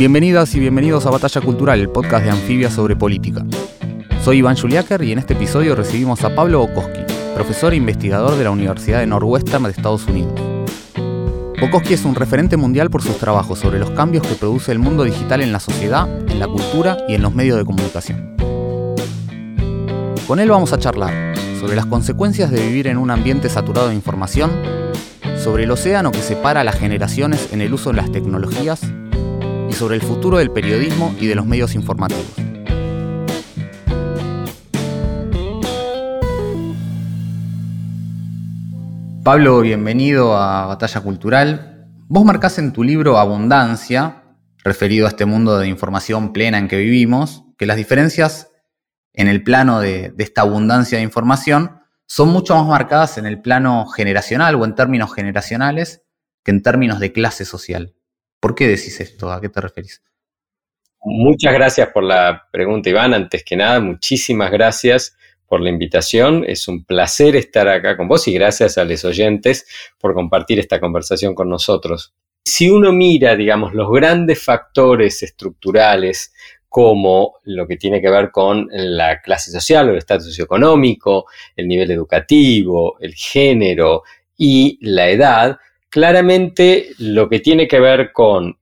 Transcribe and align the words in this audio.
Bienvenidas 0.00 0.54
y 0.54 0.60
bienvenidos 0.60 1.04
a 1.04 1.10
Batalla 1.10 1.42
Cultural, 1.42 1.78
el 1.78 1.90
podcast 1.90 2.24
de 2.24 2.30
Anfibia 2.30 2.70
sobre 2.70 2.96
política. 2.96 3.44
Soy 4.24 4.38
Iván 4.38 4.56
Juliáquer 4.56 5.02
y 5.02 5.12
en 5.12 5.18
este 5.18 5.34
episodio 5.34 5.76
recibimos 5.76 6.24
a 6.24 6.34
Pablo 6.34 6.60
Bokoski, 6.60 7.02
profesor 7.34 7.74
e 7.74 7.76
investigador 7.76 8.34
de 8.36 8.44
la 8.44 8.50
Universidad 8.50 9.00
de 9.00 9.06
Northwestern 9.06 9.64
de 9.64 9.72
Estados 9.72 10.06
Unidos. 10.06 10.32
Bokoski 11.60 11.92
es 11.92 12.06
un 12.06 12.14
referente 12.14 12.56
mundial 12.56 12.88
por 12.88 13.02
sus 13.02 13.18
trabajos 13.18 13.58
sobre 13.58 13.78
los 13.78 13.90
cambios 13.90 14.26
que 14.26 14.36
produce 14.36 14.72
el 14.72 14.78
mundo 14.78 15.04
digital 15.04 15.42
en 15.42 15.52
la 15.52 15.60
sociedad, 15.60 16.08
en 16.30 16.40
la 16.40 16.46
cultura 16.46 16.96
y 17.06 17.12
en 17.12 17.20
los 17.20 17.34
medios 17.34 17.58
de 17.58 17.66
comunicación. 17.66 18.36
Con 20.26 20.40
él 20.40 20.48
vamos 20.48 20.72
a 20.72 20.78
charlar 20.78 21.36
sobre 21.60 21.76
las 21.76 21.84
consecuencias 21.84 22.50
de 22.50 22.66
vivir 22.66 22.86
en 22.86 22.96
un 22.96 23.10
ambiente 23.10 23.50
saturado 23.50 23.90
de 23.90 23.96
información, 23.96 24.50
sobre 25.36 25.64
el 25.64 25.70
océano 25.70 26.10
que 26.10 26.22
separa 26.22 26.62
a 26.62 26.64
las 26.64 26.78
generaciones 26.78 27.52
en 27.52 27.60
el 27.60 27.74
uso 27.74 27.90
de 27.90 27.96
las 27.96 28.10
tecnologías 28.10 28.80
y 29.70 29.72
sobre 29.72 29.94
el 29.94 30.02
futuro 30.02 30.38
del 30.38 30.50
periodismo 30.50 31.14
y 31.20 31.26
de 31.26 31.34
los 31.36 31.46
medios 31.46 31.74
informativos. 31.74 32.26
Pablo, 39.22 39.60
bienvenido 39.60 40.36
a 40.36 40.66
Batalla 40.66 41.00
Cultural. 41.02 41.86
Vos 42.08 42.24
marcás 42.24 42.58
en 42.58 42.72
tu 42.72 42.82
libro 42.82 43.18
Abundancia, 43.18 44.24
referido 44.64 45.06
a 45.06 45.10
este 45.10 45.24
mundo 45.24 45.58
de 45.58 45.68
información 45.68 46.32
plena 46.32 46.58
en 46.58 46.66
que 46.66 46.76
vivimos, 46.76 47.44
que 47.56 47.66
las 47.66 47.76
diferencias 47.76 48.50
en 49.12 49.28
el 49.28 49.44
plano 49.44 49.80
de, 49.80 50.10
de, 50.10 50.24
esta 50.24 50.40
abundancia 50.40 50.98
de 50.98 51.04
información 51.04 51.82
son 52.06 52.30
mucho 52.30 52.56
más 52.56 52.66
marcadas 52.66 53.18
en 53.18 53.26
el 53.26 53.40
plano 53.40 53.86
generacional 53.86 54.56
o 54.56 54.64
en 54.64 54.74
términos 54.74 55.14
generacionales 55.14 56.02
que 56.42 56.50
en 56.50 56.62
términos 56.62 56.98
de 56.98 57.12
clase 57.12 57.44
social. 57.44 57.94
¿Por 58.40 58.54
qué 58.54 58.66
decís 58.66 58.98
esto? 59.00 59.30
¿A 59.30 59.40
qué 59.40 59.48
te 59.48 59.60
referís? 59.60 60.02
Muchas 61.02 61.52
gracias 61.52 61.88
por 61.88 62.02
la 62.02 62.48
pregunta, 62.50 62.90
Iván. 62.90 63.14
Antes 63.14 63.44
que 63.44 63.56
nada, 63.56 63.80
muchísimas 63.80 64.50
gracias 64.50 65.16
por 65.46 65.60
la 65.60 65.70
invitación. 65.70 66.44
Es 66.46 66.68
un 66.68 66.84
placer 66.84 67.36
estar 67.36 67.68
acá 67.68 67.96
con 67.96 68.08
vos 68.08 68.26
y 68.28 68.32
gracias 68.32 68.78
a 68.78 68.84
los 68.84 69.04
oyentes 69.04 69.66
por 69.98 70.14
compartir 70.14 70.58
esta 70.58 70.80
conversación 70.80 71.34
con 71.34 71.48
nosotros. 71.48 72.14
Si 72.44 72.70
uno 72.70 72.92
mira, 72.92 73.36
digamos, 73.36 73.74
los 73.74 73.90
grandes 73.90 74.42
factores 74.42 75.22
estructurales 75.22 76.32
como 76.68 77.34
lo 77.44 77.66
que 77.66 77.76
tiene 77.76 78.00
que 78.00 78.10
ver 78.10 78.30
con 78.30 78.68
la 78.70 79.20
clase 79.20 79.50
social 79.50 79.88
el 79.88 79.98
estatus 79.98 80.26
socioeconómico, 80.26 81.26
el 81.56 81.66
nivel 81.66 81.90
educativo, 81.90 82.96
el 83.00 83.14
género 83.14 84.04
y 84.36 84.78
la 84.80 85.10
edad, 85.10 85.58
claramente 85.90 86.90
lo 86.98 87.28
que 87.28 87.40
tiene 87.40 87.68
que 87.68 87.80
ver 87.80 88.12
con 88.12 88.56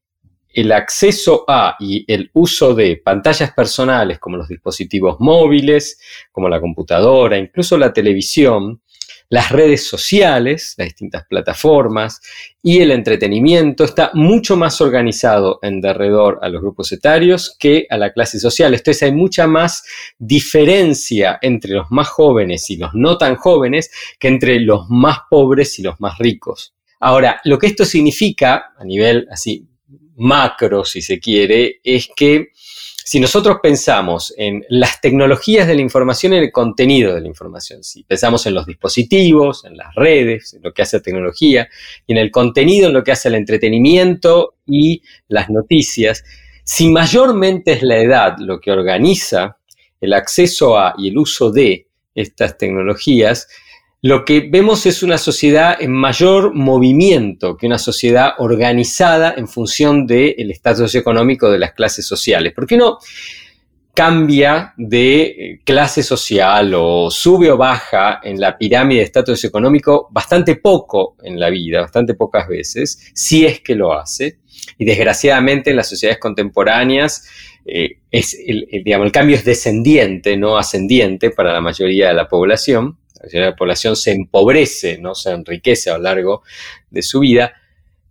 el 0.52 0.72
acceso 0.72 1.44
a 1.46 1.76
y 1.78 2.04
el 2.12 2.30
uso 2.32 2.74
de 2.74 2.96
pantallas 2.96 3.52
personales 3.52 4.18
como 4.18 4.38
los 4.38 4.48
dispositivos 4.48 5.20
móviles, 5.20 6.00
como 6.32 6.48
la 6.48 6.60
computadora, 6.60 7.38
incluso 7.38 7.76
la 7.76 7.92
televisión, 7.92 8.80
las 9.28 9.52
redes 9.52 9.86
sociales, 9.86 10.74
las 10.78 10.88
distintas 10.88 11.26
plataformas 11.28 12.20
y 12.62 12.80
el 12.80 12.90
entretenimiento 12.90 13.84
está 13.84 14.10
mucho 14.14 14.56
más 14.56 14.80
organizado 14.80 15.58
en 15.60 15.82
derredor 15.82 16.38
a 16.40 16.48
los 16.48 16.62
grupos 16.62 16.90
etarios 16.92 17.54
que 17.58 17.86
a 17.90 17.98
la 17.98 18.12
clase 18.12 18.38
social. 18.40 18.72
Entonces 18.72 19.02
hay 19.02 19.12
mucha 19.12 19.46
más 19.46 19.84
diferencia 20.18 21.38
entre 21.42 21.74
los 21.74 21.90
más 21.90 22.08
jóvenes 22.08 22.70
y 22.70 22.78
los 22.78 22.94
no 22.94 23.18
tan 23.18 23.36
jóvenes 23.36 23.90
que 24.18 24.28
entre 24.28 24.60
los 24.60 24.88
más 24.88 25.18
pobres 25.28 25.78
y 25.78 25.82
los 25.82 26.00
más 26.00 26.16
ricos. 26.18 26.74
Ahora, 27.00 27.40
lo 27.44 27.58
que 27.58 27.68
esto 27.68 27.84
significa 27.84 28.72
a 28.76 28.84
nivel 28.84 29.26
así 29.30 29.66
macro, 30.16 30.84
si 30.84 31.00
se 31.00 31.20
quiere, 31.20 31.80
es 31.82 32.08
que 32.14 32.48
si 33.08 33.20
nosotros 33.20 33.58
pensamos 33.62 34.34
en 34.36 34.66
las 34.68 35.00
tecnologías 35.00 35.66
de 35.66 35.74
la 35.74 35.80
información, 35.80 36.34
en 36.34 36.42
el 36.42 36.52
contenido 36.52 37.14
de 37.14 37.22
la 37.22 37.28
información, 37.28 37.82
si 37.82 38.04
pensamos 38.04 38.44
en 38.44 38.52
los 38.52 38.66
dispositivos, 38.66 39.64
en 39.64 39.78
las 39.78 39.94
redes, 39.94 40.52
en 40.52 40.62
lo 40.62 40.74
que 40.74 40.82
hace 40.82 40.98
la 40.98 41.02
tecnología, 41.02 41.68
y 42.06 42.12
en 42.12 42.18
el 42.18 42.30
contenido, 42.30 42.88
en 42.88 42.92
lo 42.92 43.02
que 43.02 43.12
hace 43.12 43.28
el 43.28 43.36
entretenimiento 43.36 44.56
y 44.66 45.02
las 45.28 45.48
noticias, 45.48 46.22
si 46.64 46.90
mayormente 46.90 47.72
es 47.72 47.82
la 47.82 47.96
edad 47.96 48.36
lo 48.40 48.60
que 48.60 48.72
organiza 48.72 49.56
el 50.02 50.12
acceso 50.12 50.78
a 50.78 50.94
y 50.98 51.08
el 51.08 51.16
uso 51.16 51.50
de 51.50 51.86
estas 52.14 52.58
tecnologías, 52.58 53.48
lo 54.00 54.24
que 54.24 54.48
vemos 54.48 54.86
es 54.86 55.02
una 55.02 55.18
sociedad 55.18 55.76
en 55.80 55.92
mayor 55.92 56.54
movimiento 56.54 57.56
que 57.56 57.66
una 57.66 57.78
sociedad 57.78 58.34
organizada 58.38 59.34
en 59.36 59.48
función 59.48 60.06
del 60.06 60.50
estatus 60.52 60.82
socioeconómico 60.82 61.50
de 61.50 61.58
las 61.58 61.72
clases 61.72 62.06
sociales. 62.06 62.52
¿Por 62.52 62.66
qué 62.66 62.76
no 62.76 62.98
cambia 63.94 64.74
de 64.76 65.22
eh, 65.22 65.60
clase 65.64 66.04
social 66.04 66.72
o 66.76 67.10
sube 67.10 67.50
o 67.50 67.56
baja 67.56 68.20
en 68.22 68.38
la 68.38 68.56
pirámide 68.56 69.00
de 69.00 69.06
estatus 69.06 69.34
socioeconómico 69.34 70.06
bastante 70.12 70.54
poco 70.54 71.16
en 71.24 71.40
la 71.40 71.50
vida, 71.50 71.80
bastante 71.80 72.14
pocas 72.14 72.46
veces, 72.46 73.10
si 73.12 73.44
es 73.44 73.60
que 73.60 73.74
lo 73.74 73.92
hace? 73.92 74.38
Y 74.78 74.84
desgraciadamente 74.84 75.70
en 75.70 75.76
las 75.76 75.88
sociedades 75.88 76.20
contemporáneas 76.20 77.28
eh, 77.66 77.98
es 78.12 78.38
el, 78.46 78.68
digamos, 78.84 79.06
el 79.06 79.12
cambio 79.12 79.34
es 79.34 79.44
descendiente, 79.44 80.36
no 80.36 80.56
ascendiente 80.56 81.30
para 81.30 81.52
la 81.52 81.60
mayoría 81.60 82.06
de 82.06 82.14
la 82.14 82.28
población 82.28 82.96
la 83.32 83.56
población 83.56 83.96
se 83.96 84.12
empobrece, 84.12 84.98
no 84.98 85.14
se 85.14 85.30
enriquece 85.30 85.90
a 85.90 85.98
lo 85.98 86.04
largo 86.04 86.42
de 86.90 87.02
su 87.02 87.20
vida, 87.20 87.52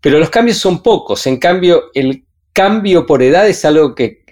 pero 0.02 0.20
los 0.20 0.30
cambios 0.30 0.58
son 0.58 0.82
pocos. 0.84 1.26
En 1.28 1.38
cambio, 1.38 1.92
el 1.94 2.24
cambio 2.54 3.06
por 3.06 3.22
edad 3.22 3.48
es 3.48 3.64
algo 3.66 3.94
que 3.94 4.24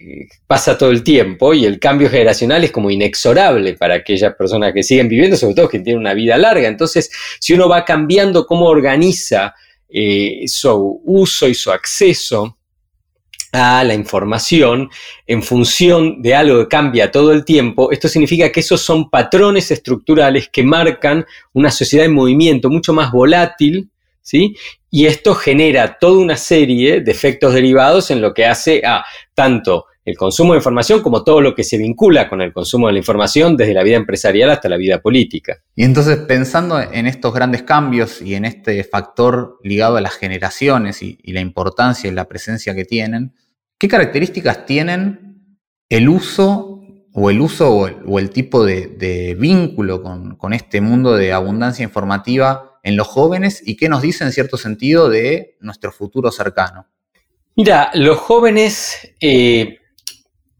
pasa 0.47 0.77
todo 0.77 0.91
el 0.91 1.03
tiempo 1.03 1.53
y 1.53 1.65
el 1.65 1.79
cambio 1.79 2.09
generacional 2.09 2.63
es 2.63 2.71
como 2.71 2.89
inexorable 2.89 3.75
para 3.75 3.95
aquellas 3.95 4.33
personas 4.35 4.73
que 4.73 4.83
siguen 4.83 5.09
viviendo, 5.09 5.37
sobre 5.37 5.55
todo 5.55 5.69
que 5.69 5.79
tienen 5.79 6.01
una 6.01 6.13
vida 6.13 6.37
larga. 6.37 6.67
Entonces, 6.67 7.11
si 7.39 7.53
uno 7.53 7.69
va 7.69 7.85
cambiando 7.85 8.45
cómo 8.45 8.65
organiza 8.65 9.53
eh, 9.87 10.43
su 10.47 11.01
uso 11.05 11.47
y 11.47 11.53
su 11.53 11.71
acceso 11.71 12.54
a 13.55 13.83
la 13.83 13.93
información 13.93 14.89
en 15.25 15.41
función 15.41 16.21
de 16.21 16.35
algo 16.35 16.59
que 16.59 16.67
cambia 16.67 17.11
todo 17.11 17.31
el 17.31 17.45
tiempo, 17.45 17.91
esto 17.91 18.07
significa 18.07 18.51
que 18.51 18.59
esos 18.59 18.81
son 18.81 19.09
patrones 19.09 19.71
estructurales 19.71 20.49
que 20.49 20.63
marcan 20.63 21.25
una 21.53 21.71
sociedad 21.71 22.05
en 22.05 22.13
movimiento 22.13 22.69
mucho 22.69 22.93
más 22.93 23.11
volátil, 23.11 23.89
¿sí? 24.21 24.55
Y 24.91 25.05
esto 25.05 25.35
genera 25.35 25.97
toda 25.99 26.19
una 26.19 26.37
serie 26.37 27.01
de 27.01 27.11
efectos 27.11 27.53
derivados 27.53 28.11
en 28.11 28.21
lo 28.21 28.33
que 28.33 28.45
hace 28.45 28.81
a 28.85 29.03
tanto 29.33 29.85
el 30.05 30.15
consumo 30.15 30.53
de 30.53 30.59
información 30.59 31.01
como 31.01 31.23
todo 31.23 31.41
lo 31.41 31.55
que 31.55 31.63
se 31.63 31.77
vincula 31.77 32.29
con 32.29 32.41
el 32.41 32.53
consumo 32.53 32.87
de 32.87 32.93
la 32.93 32.99
información 32.99 33.57
desde 33.57 33.73
la 33.73 33.83
vida 33.83 33.97
empresarial 33.97 34.51
hasta 34.51 34.69
la 34.69 34.77
vida 34.77 35.01
política. 35.01 35.63
Y 35.75 35.83
entonces 35.83 36.17
pensando 36.17 36.79
en 36.79 37.07
estos 37.07 37.33
grandes 37.33 37.63
cambios 37.63 38.21
y 38.21 38.35
en 38.35 38.45
este 38.45 38.83
factor 38.83 39.59
ligado 39.63 39.97
a 39.97 40.01
las 40.01 40.13
generaciones 40.13 41.01
y, 41.01 41.17
y 41.23 41.33
la 41.33 41.41
importancia 41.41 42.07
y 42.07 42.13
la 42.13 42.27
presencia 42.27 42.75
que 42.75 42.85
tienen, 42.85 43.33
¿Qué 43.85 43.89
características 43.89 44.65
tienen 44.65 45.59
el 45.89 46.09
uso 46.09 46.81
o 47.13 47.29
el 47.29 47.39
uso 47.39 47.71
o 47.71 48.17
el, 48.17 48.31
tipo 48.31 48.65
de, 48.65 49.37
vínculo 49.37 50.01
con, 50.01 50.53
este 50.53 50.81
mundo 50.81 51.15
de 51.15 51.31
abundancia 51.31 51.83
informativa 51.83 52.79
en 52.81 52.97
los 52.97 53.05
jóvenes 53.05 53.61
y 53.63 53.77
qué 53.77 53.87
nos 53.87 54.01
dice 54.01 54.23
en 54.23 54.31
cierto 54.31 54.57
sentido 54.57 55.07
de 55.07 55.55
nuestro 55.59 55.91
futuro 55.91 56.31
cercano? 56.31 56.87
Mira, 57.55 57.91
los 57.93 58.17
jóvenes 58.17 59.13
eh, 59.19 59.77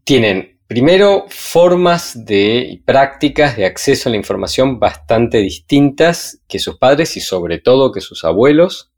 tienen 0.04 0.60
primero 0.68 1.26
formas 1.28 2.24
de 2.26 2.68
y 2.70 2.76
prácticas 2.76 3.56
de 3.56 3.66
acceso 3.66 4.08
a 4.08 4.12
la 4.12 4.18
información 4.18 4.78
bastante 4.78 5.38
distintas 5.38 6.42
que 6.46 6.60
sus 6.60 6.78
padres 6.78 7.16
y 7.16 7.20
sobre 7.20 7.58
todo 7.58 7.90
que 7.90 8.00
sus 8.00 8.22
abuelos. 8.22 8.92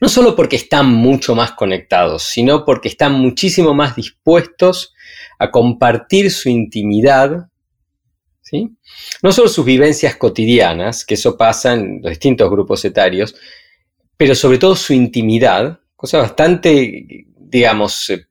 No 0.00 0.08
solo 0.08 0.34
porque 0.36 0.56
están 0.56 0.86
mucho 0.86 1.34
más 1.34 1.52
conectados, 1.52 2.24
sino 2.24 2.64
porque 2.64 2.88
están 2.88 3.12
muchísimo 3.12 3.74
más 3.74 3.96
dispuestos 3.96 4.94
a 5.38 5.50
compartir 5.50 6.30
su 6.30 6.48
intimidad, 6.48 7.48
¿sí? 8.42 8.70
no 9.22 9.32
solo 9.32 9.48
sus 9.48 9.64
vivencias 9.64 10.16
cotidianas, 10.16 11.04
que 11.04 11.14
eso 11.14 11.36
pasa 11.36 11.74
en 11.74 12.00
los 12.02 12.10
distintos 12.10 12.50
grupos 12.50 12.84
etarios, 12.84 13.34
pero 14.16 14.34
sobre 14.34 14.58
todo 14.58 14.76
su 14.76 14.92
intimidad, 14.92 15.80
cosa 15.96 16.18
bastante, 16.18 17.26
digamos, 17.36 18.10
eh, 18.10 18.26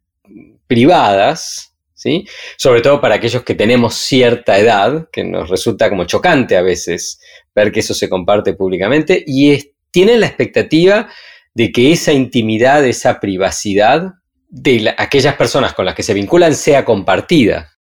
privadas, 0.67 1.75
¿sí? 1.93 2.25
sobre 2.57 2.81
todo 2.81 3.01
para 3.01 3.15
aquellos 3.15 3.43
que 3.43 3.55
tenemos 3.55 3.95
cierta 3.95 4.57
edad, 4.57 5.09
que 5.11 5.23
nos 5.23 5.49
resulta 5.49 5.89
como 5.89 6.05
chocante 6.05 6.55
a 6.55 6.61
veces 6.61 7.19
ver 7.53 7.71
que 7.71 7.81
eso 7.81 7.93
se 7.93 8.09
comparte 8.09 8.53
públicamente, 8.53 9.23
y 9.25 9.73
tienen 9.91 10.21
la 10.21 10.27
expectativa 10.27 11.09
de 11.53 11.71
que 11.71 11.91
esa 11.91 12.13
intimidad, 12.13 12.85
esa 12.85 13.19
privacidad 13.19 14.13
de 14.47 14.93
aquellas 14.97 15.35
personas 15.35 15.73
con 15.73 15.85
las 15.85 15.95
que 15.95 16.03
se 16.03 16.13
vinculan 16.13 16.55
sea 16.55 16.85
compartida. 16.85 17.77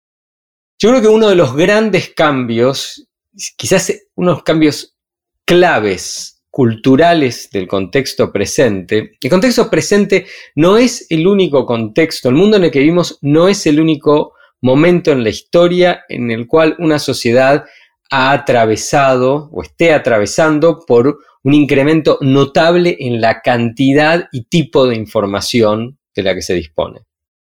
Yo 0.79 0.91
creo 0.91 1.03
que 1.03 1.09
uno 1.09 1.29
de 1.29 1.35
los 1.37 1.55
grandes 1.55 2.13
cambios, 2.15 3.07
quizás 3.57 3.93
unos 4.15 4.43
cambios 4.43 4.97
claves 5.45 6.43
culturales 6.51 7.49
del 7.53 7.69
contexto 7.69 8.33
presente. 8.33 9.13
El 9.21 9.31
contexto 9.31 9.71
presente 9.71 10.27
no 10.55 10.79
es 10.79 11.07
el 11.11 11.27
único 11.27 11.65
contexto, 11.65 12.29
el 12.29 12.35
mundo 12.35 12.57
en 12.57 12.65
el 12.65 12.71
que 12.71 12.81
vivimos 12.81 13.19
no 13.23 13.49
es 13.49 13.67
el 13.67 13.81
único 13.81 14.35
momento 14.61 15.13
en 15.13 15.23
la 15.23 15.31
historia 15.31 16.05
en 16.09 16.31
el 16.31 16.47
cual 16.47 16.77
una 16.79 16.99
sociedad 16.99 17.65
ha 18.11 18.33
atravesado 18.33 19.49
o 19.53 19.63
esté 19.63 19.93
atravesando 19.93 20.81
por 20.87 21.19
un 21.43 21.55
incremento 21.55 22.19
notable 22.21 22.97
en 23.01 23.21
la 23.21 23.41
cantidad 23.41 24.29
y 24.33 24.45
tipo 24.45 24.87
de 24.87 24.97
información 24.97 25.99
de 26.15 26.23
la 26.23 26.35
que 26.35 26.43
se 26.43 26.55
dispone. 26.55 27.01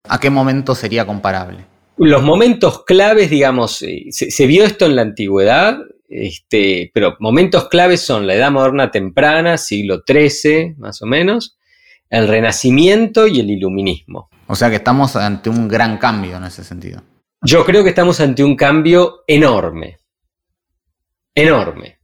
¿A 0.08 0.20
qué 0.20 0.30
momento 0.30 0.76
sería 0.76 1.06
comparable? 1.06 1.66
Los 1.98 2.24
momentos 2.24 2.84
claves, 2.86 3.30
digamos, 3.30 3.82
eh, 3.84 4.06
se, 4.10 4.48
vio 4.48 4.64
esto 4.64 4.86
en 4.86 4.96
la 4.96 5.04
antigüedad, 5.04 5.78
este, 6.10 6.92
pero 6.94 7.16
momentos 7.20 7.70
claves 7.70 8.02
son 8.02 8.26
la 8.26 8.34
Edad 8.34 8.52
Moderna 8.52 8.92
temprana, 8.92 9.58
siglo 9.58 10.02
XIII 10.06 10.76
más 10.78 11.02
o 11.02 11.06
menos, 11.06 11.58
el 12.10 12.28
Renacimiento 12.28 13.28
y 13.28 13.40
el 13.40 13.50
Iluminismo. 13.50 14.30
O 14.48 14.56
sea 14.56 14.70
que 14.70 14.78
estamos 14.78 15.16
ante 15.16 15.50
un 15.50 15.68
gran 15.68 15.98
cambio 15.98 16.38
en 16.38 16.44
ese 16.46 16.64
sentido. 16.64 17.02
Yo 17.42 17.64
creo 17.66 17.84
que 17.84 17.90
estamos 17.90 18.20
ante 18.20 18.44
un 18.44 18.56
cambio 18.56 19.24
enorme, 19.28 19.98
enorme, 21.36 22.00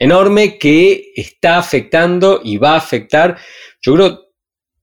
enorme 0.00 0.58
que 0.58 1.12
está 1.14 1.58
afectando 1.58 2.40
y 2.42 2.56
va 2.56 2.72
a 2.72 2.78
afectar, 2.78 3.38
yo 3.80 3.94
creo, 3.94 4.30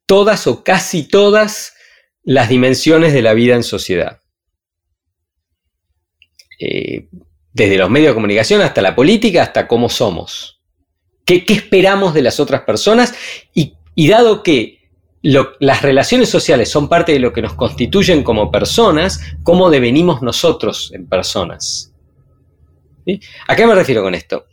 todas 0.06 0.48
o 0.48 0.64
casi 0.64 1.08
todas 1.08 1.74
las 2.24 2.48
dimensiones 2.48 3.12
de 3.14 3.22
la 3.24 3.34
vida 3.34 3.56
en 3.56 3.64
sociedad. 3.64 4.22
Eh, 6.60 7.10
desde 7.52 7.78
los 7.78 7.90
medios 7.90 8.12
de 8.12 8.16
comunicación 8.16 8.62
hasta 8.62 8.82
la 8.82 8.96
política, 8.96 9.42
hasta 9.42 9.68
cómo 9.68 9.90
somos. 9.90 10.62
¿Qué, 11.26 11.44
esperamos 11.48 12.14
de 12.14 12.22
las 12.22 12.40
otras 12.40 12.62
personas? 12.62 13.14
Y, 13.54 13.74
dado 14.08 14.44
que 14.44 14.78
las 15.24 15.82
relaciones 15.82 16.30
sociales 16.30 16.70
son 16.70 16.88
parte 16.88 17.12
de 17.12 17.20
lo 17.20 17.34
que 17.34 17.42
nos 17.42 17.56
constituyen 17.56 18.24
como 18.24 18.52
personas, 18.52 19.20
¿cómo 19.42 19.72
devenimos 19.72 20.22
nosotros 20.22 20.92
en 20.94 21.08
personas? 21.08 21.92
¿A 23.48 23.56
qué 23.56 23.66
me 23.66 23.74
refiero 23.74 24.04
con 24.04 24.14
esto? 24.14 24.47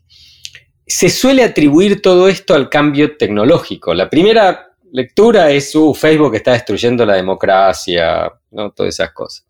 Se 0.87 1.09
suele 1.09 1.43
atribuir 1.43 2.03
todo 2.03 2.29
esto 2.29 2.55
al 2.55 2.69
cambio 2.69 3.17
tecnológico. 3.17 3.95
La 3.95 4.11
primera 4.11 4.75
lectura 4.93 5.51
es, 5.51 5.75
uh, 5.75 5.95
Facebook 5.95 6.35
está 6.37 6.53
destruyendo 6.53 7.05
la 7.05 7.15
democracia, 7.15 8.31
¿no? 8.51 8.71
todas 8.73 8.95
esas 8.95 9.13
cosas. 9.13 9.47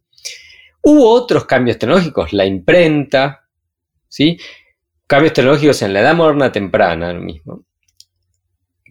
Hubo 0.82 1.10
otros 1.10 1.44
cambios 1.44 1.78
tecnológicos, 1.78 2.32
la 2.32 2.44
imprenta, 2.44 3.48
¿sí? 4.08 4.38
Cambios 5.06 5.32
tecnológicos 5.32 5.82
en 5.82 5.92
la 5.92 6.00
edad 6.00 6.14
moderna 6.14 6.52
temprana, 6.52 7.12
mismo, 7.14 7.64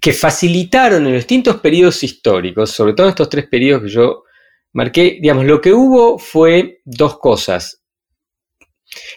que 0.02 0.12
facilitaron 0.12 1.08
en 1.08 1.14
distintos 1.14 1.58
periodos 1.58 2.04
históricos, 2.04 2.72
sobre 2.72 2.94
todo 2.94 3.08
en 3.08 3.12
estos 3.12 3.30
tres 3.30 3.48
periodos 3.48 3.84
que 3.84 3.90
yo 3.90 4.24
marqué, 4.74 5.20
digamos, 5.22 5.46
lo 5.46 5.62
que 5.62 5.72
hubo 5.72 6.20
fue 6.20 6.82
dos 6.84 7.20
cosas. 7.20 7.84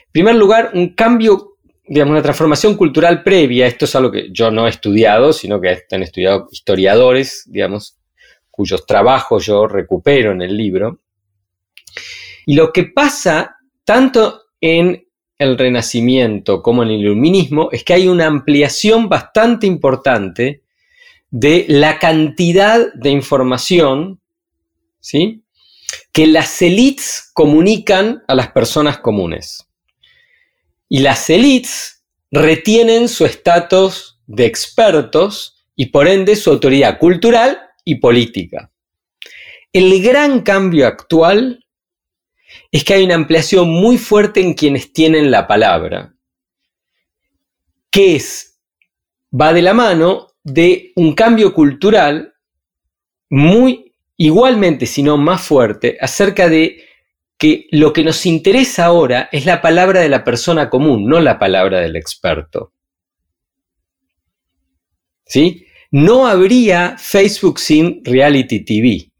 En 0.07 0.13
primer 0.13 0.37
lugar, 0.37 0.71
un 0.75 0.95
cambio, 0.95 1.56
digamos, 1.89 2.13
una 2.13 2.23
transformación 2.23 2.77
cultural 2.77 3.23
previa, 3.23 3.67
esto 3.67 3.85
es 3.85 3.95
algo 3.95 4.11
que 4.11 4.29
yo 4.33 4.51
no 4.51 4.67
he 4.67 4.71
estudiado, 4.71 5.33
sino 5.33 5.61
que 5.61 5.85
han 5.91 6.03
estudiado 6.03 6.49
historiadores, 6.51 7.45
digamos, 7.47 7.99
cuyos 8.51 8.87
trabajos 8.87 9.47
yo 9.47 9.67
recupero 9.67 10.33
en 10.33 10.43
el 10.43 10.57
libro. 10.57 11.01
Y 12.47 12.55
lo 12.55 12.73
que 12.73 12.85
pasa 12.85 13.57
tanto 13.85 14.43
en 14.61 15.07
el 15.39 15.59
Renacimiento 15.59 16.63
como 16.63 16.83
en 16.83 16.91
el 16.91 17.01
Iluminismo 17.01 17.69
es 17.71 17.85
que 17.85 17.95
hay 17.95 18.09
una 18.09 18.27
ampliación 18.27 19.09
bastante 19.09 19.67
importante 19.67 20.63
de 21.31 21.67
la 21.69 21.99
cantidad 21.99 22.93
de 22.95 23.11
información 23.11 24.21
¿sí? 25.01 25.43
que 26.13 26.27
las 26.27 26.63
élites 26.63 27.31
comunican 27.35 28.23
a 28.27 28.35
las 28.35 28.53
personas 28.53 28.99
comunes. 28.99 29.67
Y 30.89 31.01
las 31.01 31.29
élites 31.31 32.05
retienen 32.31 33.09
su 33.09 33.25
estatus 33.25 34.21
de 34.27 34.47
expertos 34.47 35.67
y 35.75 35.87
por 35.87 36.09
ende 36.09 36.37
su 36.37 36.51
autoridad 36.51 36.99
cultural 36.99 37.61
y 37.85 37.97
política. 37.97 38.73
El 39.73 40.03
gran 40.03 40.41
cambio 40.41 40.87
actual 40.87 41.65
es 42.73 42.85
que 42.85 42.95
hay 42.95 43.05
una 43.05 43.15
ampliación 43.15 43.69
muy 43.69 43.99
fuerte 43.99 44.41
en 44.41 44.55
quienes 44.55 44.93
tienen 44.93 45.31
la 45.31 45.47
palabra, 45.47 46.15
que 47.91 48.17
es, 48.17 48.59
va 49.39 49.53
de 49.53 49.63
la 49.63 49.75
mano 49.75 50.29
de 50.43 50.93
un 50.97 51.15
cambio 51.15 51.53
cultural 51.53 52.35
muy 53.29 53.95
igualmente, 54.17 54.87
si 54.87 55.03
no 55.03 55.17
más 55.17 55.43
fuerte, 55.43 55.99
acerca 56.01 56.49
de 56.49 56.86
que 57.39 57.67
lo 57.71 57.93
que 57.93 58.03
nos 58.03 58.25
interesa 58.27 58.87
ahora 58.87 59.29
es 59.31 59.45
la 59.45 59.61
palabra 59.61 60.01
de 60.01 60.09
la 60.09 60.25
persona 60.25 60.71
común, 60.71 61.07
no 61.07 61.21
la 61.21 61.39
palabra 61.39 61.81
del 61.81 61.97
experto. 61.97 62.73
¿Sí? 65.25 65.67
No 65.91 66.27
habría 66.27 66.97
Facebook 66.99 67.59
sin 67.59 68.05
reality 68.05 68.65
TV. 68.65 69.11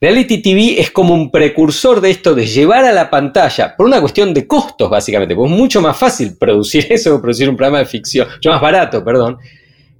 Reality 0.00 0.42
TV 0.42 0.80
es 0.80 0.90
como 0.90 1.14
un 1.14 1.30
precursor 1.30 2.00
de 2.00 2.10
esto 2.10 2.34
de 2.34 2.46
llevar 2.46 2.84
a 2.84 2.92
la 2.92 3.08
pantalla, 3.08 3.76
por 3.76 3.86
una 3.86 4.00
cuestión 4.00 4.34
de 4.34 4.48
costos 4.48 4.90
básicamente, 4.90 5.36
porque 5.36 5.52
es 5.52 5.58
mucho 5.58 5.80
más 5.80 5.96
fácil 5.96 6.36
producir 6.36 6.86
eso 6.90 7.14
que 7.14 7.22
producir 7.22 7.48
un 7.48 7.56
programa 7.56 7.78
de 7.78 7.86
ficción, 7.86 8.28
mucho 8.28 8.50
más 8.50 8.60
barato, 8.60 9.04
perdón. 9.04 9.38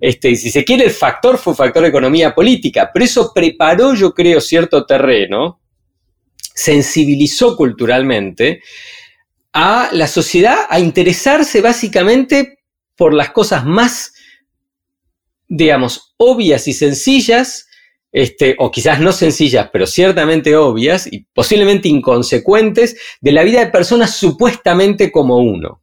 Este, 0.00 0.35
si 0.35 0.50
se 0.50 0.64
quiere, 0.64 0.85
el 0.87 0.90
factor 0.90 1.38
fue 1.38 1.54
factor 1.54 1.83
de 1.83 1.90
economía 1.90 2.35
política, 2.35 2.90
pero 2.92 3.04
eso 3.04 3.31
preparó, 3.33 3.95
yo 3.95 4.12
creo, 4.12 4.40
cierto 4.40 4.85
terreno, 4.85 5.62
sensibilizó 6.54 7.56
culturalmente 7.56 8.62
a 9.52 9.90
la 9.92 10.06
sociedad 10.06 10.66
a 10.68 10.80
interesarse 10.80 11.61
básicamente 11.61 12.59
por 12.97 13.14
las 13.14 13.30
cosas 13.30 13.64
más, 13.64 14.14
digamos, 15.49 16.14
obvias 16.16 16.68
y 16.68 16.73
sencillas 16.73 17.66
este, 18.12 18.56
o 18.59 18.71
quizás 18.71 19.00
no 19.00 19.12
sencillas, 19.12 19.71
pero 19.73 19.87
ciertamente 19.87 20.54
obvias 20.54 21.11
y 21.11 21.25
posiblemente 21.32 21.88
inconsecuentes 21.88 22.97
de 23.21 23.32
la 23.32 23.42
vida 23.42 23.61
de 23.61 23.71
personas 23.71 24.14
supuestamente 24.16 25.11
como 25.11 25.38
uno. 25.38 25.82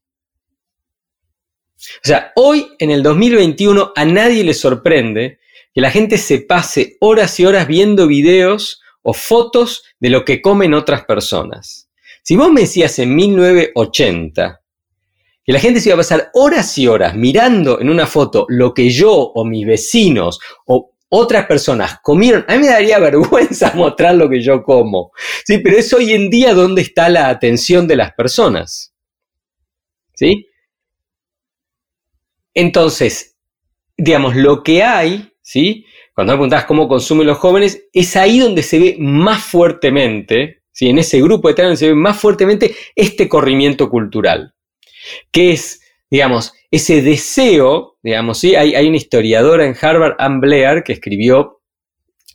O 1.80 2.08
sea, 2.08 2.32
hoy 2.36 2.68
en 2.78 2.92
el 2.92 3.02
2021 3.02 3.94
a 3.96 4.06
nadie 4.06 4.44
le 4.44 4.54
sorprende 4.54 5.40
que 5.74 5.82
la 5.82 5.92
gente 5.92 6.18
se 6.18 6.40
pase 6.40 6.98
horas 7.00 7.40
y 7.40 7.46
horas 7.46 7.68
viendo 7.68 8.06
videos 8.06 8.82
o 9.02 9.14
fotos 9.14 9.84
de 10.00 10.10
lo 10.10 10.26
que 10.26 10.42
comen 10.42 10.74
otras 10.74 11.06
personas. 11.06 11.90
Si 12.24 12.36
vos 12.36 12.52
me 12.52 12.62
decías 12.62 13.00
en 13.00 13.16
1980 13.16 14.62
que 15.44 15.54
la 15.54 15.60
gente 15.60 15.80
se 15.80 15.90
iba 15.90 15.96
a 15.96 15.98
pasar 15.98 16.30
horas 16.34 16.78
y 16.78 16.88
horas 16.88 17.16
mirando 17.16 17.80
en 17.80 17.90
una 17.90 18.06
foto 18.06 18.46
lo 18.50 18.74
que 18.74 18.90
yo 18.90 19.12
o 19.14 19.46
mis 19.46 19.66
vecinos 19.66 20.40
o 20.66 20.94
otras 21.10 21.48
personas 21.48 22.00
comieron. 22.02 22.46
A 22.48 22.54
mí 22.54 22.60
me 22.60 22.68
daría 22.68 23.00
vergüenza 23.00 23.74
mostrar 23.76 24.16
lo 24.16 24.30
que 24.30 24.42
yo 24.42 24.64
como. 24.64 25.12
Sí, 25.44 25.58
pero 25.58 25.78
es 25.78 25.92
hoy 25.94 26.14
en 26.14 26.30
día 26.30 26.54
donde 26.54 26.84
está 26.84 27.10
la 27.10 27.30
atención 27.30 27.88
de 27.88 27.96
las 27.96 28.14
personas. 28.14 28.94
¿Sí? 30.16 30.46
Entonces, 32.54 33.38
digamos, 33.98 34.36
lo 34.36 34.64
que 34.64 34.84
hay, 34.84 35.32
¿sí? 35.42 35.86
Cuando 36.20 36.34
me 36.34 36.38
preguntas 36.40 36.66
cómo 36.66 36.90
consumen 36.90 37.28
los 37.28 37.38
jóvenes, 37.38 37.88
es 37.94 38.18
ahí 38.18 38.40
donde 38.40 38.62
se 38.62 38.78
ve 38.78 38.98
más 39.00 39.42
fuertemente, 39.42 40.64
¿sí? 40.70 40.90
En 40.90 41.00
ese 41.00 41.22
grupo 41.22 41.48
de 41.48 41.64
donde 41.64 41.78
se 41.78 41.88
ve 41.88 41.96
más 41.96 42.20
fuertemente 42.20 42.76
este 42.94 43.30
corrimiento 43.30 43.90
cultural, 43.90 44.54
que 45.32 45.54
es, 45.54 45.80
digamos, 46.12 46.52
ese 46.72 47.02
deseo, 47.02 47.96
digamos, 48.04 48.38
¿sí? 48.38 48.54
Hay, 48.54 48.76
hay 48.76 48.90
una 48.90 48.98
historiadora 48.98 49.66
en 49.66 49.78
Harvard, 49.82 50.16
Anne 50.20 50.40
Blair, 50.42 50.84
que 50.84 50.92
escribió 50.92 51.62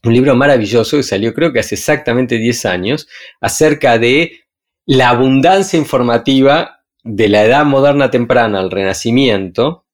un 0.02 0.14
libro 0.14 0.34
maravilloso 0.34 0.96
que 0.96 1.02
salió 1.02 1.34
creo 1.34 1.52
que 1.52 1.60
hace 1.60 1.74
exactamente 1.74 2.38
10 2.38 2.64
años, 2.64 3.06
acerca 3.42 3.98
de 3.98 4.44
la 4.86 5.10
abundancia 5.10 5.78
informativa 5.78 6.86
de 7.02 7.28
la 7.28 7.44
edad 7.44 7.66
moderna 7.66 8.10
temprana 8.10 8.60
al 8.60 8.70
renacimiento, 8.70 9.84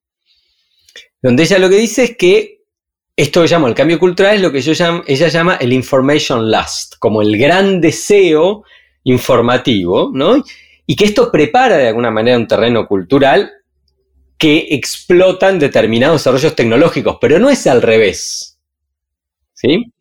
donde 1.21 1.43
ella 1.43 1.59
lo 1.59 1.69
que 1.69 1.79
dice 1.79 2.05
es 2.05 2.17
que 2.17 2.60
esto 3.17 3.43
que 3.43 3.49
llamo 3.49 3.69
el 3.69 3.75
cambio 3.75 3.99
cultural 3.99 4.37
es 4.37 4.41
lo 4.41 4.51
que 4.51 4.59
ella 4.59 5.29
llama 5.29 5.57
el 5.57 5.73
information 5.73 6.51
lust, 6.51 6.95
como 6.99 7.23
el 7.23 7.37
gran 7.37 7.81
deseo 7.81 8.65
informativo, 9.05 10.11
¿no? 10.13 10.43
Y 10.87 10.97
que 10.97 11.05
esto 11.05 11.31
prepara 11.31 11.77
de 11.77 11.89
alguna 11.89 12.11
manera 12.11 12.37
un 12.37 12.47
terreno 12.47 12.87
cultural 12.87 13.51
que 14.39 14.69
explotan 14.71 15.59
determinados 15.59 16.21
desarrollos 16.23 16.57
tecnológicos, 16.57 17.19
pero 17.21 17.39
no 17.39 17.51
es 17.51 17.67
al 17.67 17.83
revés. 17.83 18.59
¿Sí? 19.53 19.93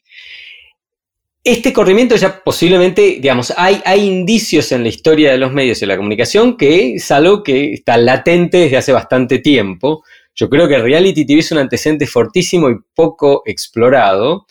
Este 1.44 1.74
corrimiento 1.74 2.16
ya 2.16 2.42
posiblemente, 2.42 3.18
digamos, 3.20 3.54
hay, 3.58 3.82
hay 3.84 4.06
indicios 4.06 4.72
en 4.72 4.84
la 4.84 4.90
historia 4.90 5.32
de 5.32 5.38
los 5.38 5.52
medios 5.52 5.82
y 5.82 5.86
la 5.86 5.98
comunicación 5.98 6.56
que 6.56 6.96
es 6.96 7.12
algo 7.12 7.44
que 7.44 7.74
está 7.74 7.98
latente 7.98 8.60
desde 8.60 8.78
hace 8.78 8.94
bastante 8.94 9.40
tiempo. 9.40 10.04
Yo 10.36 10.50
creo 10.50 10.68
que 10.68 10.78
reality 10.78 11.26
TV 11.26 11.40
es 11.40 11.52
un 11.52 11.58
antecedente 11.58 12.08
fortísimo 12.08 12.70
y 12.70 12.78
poco 12.94 13.44
explorado 13.46 14.46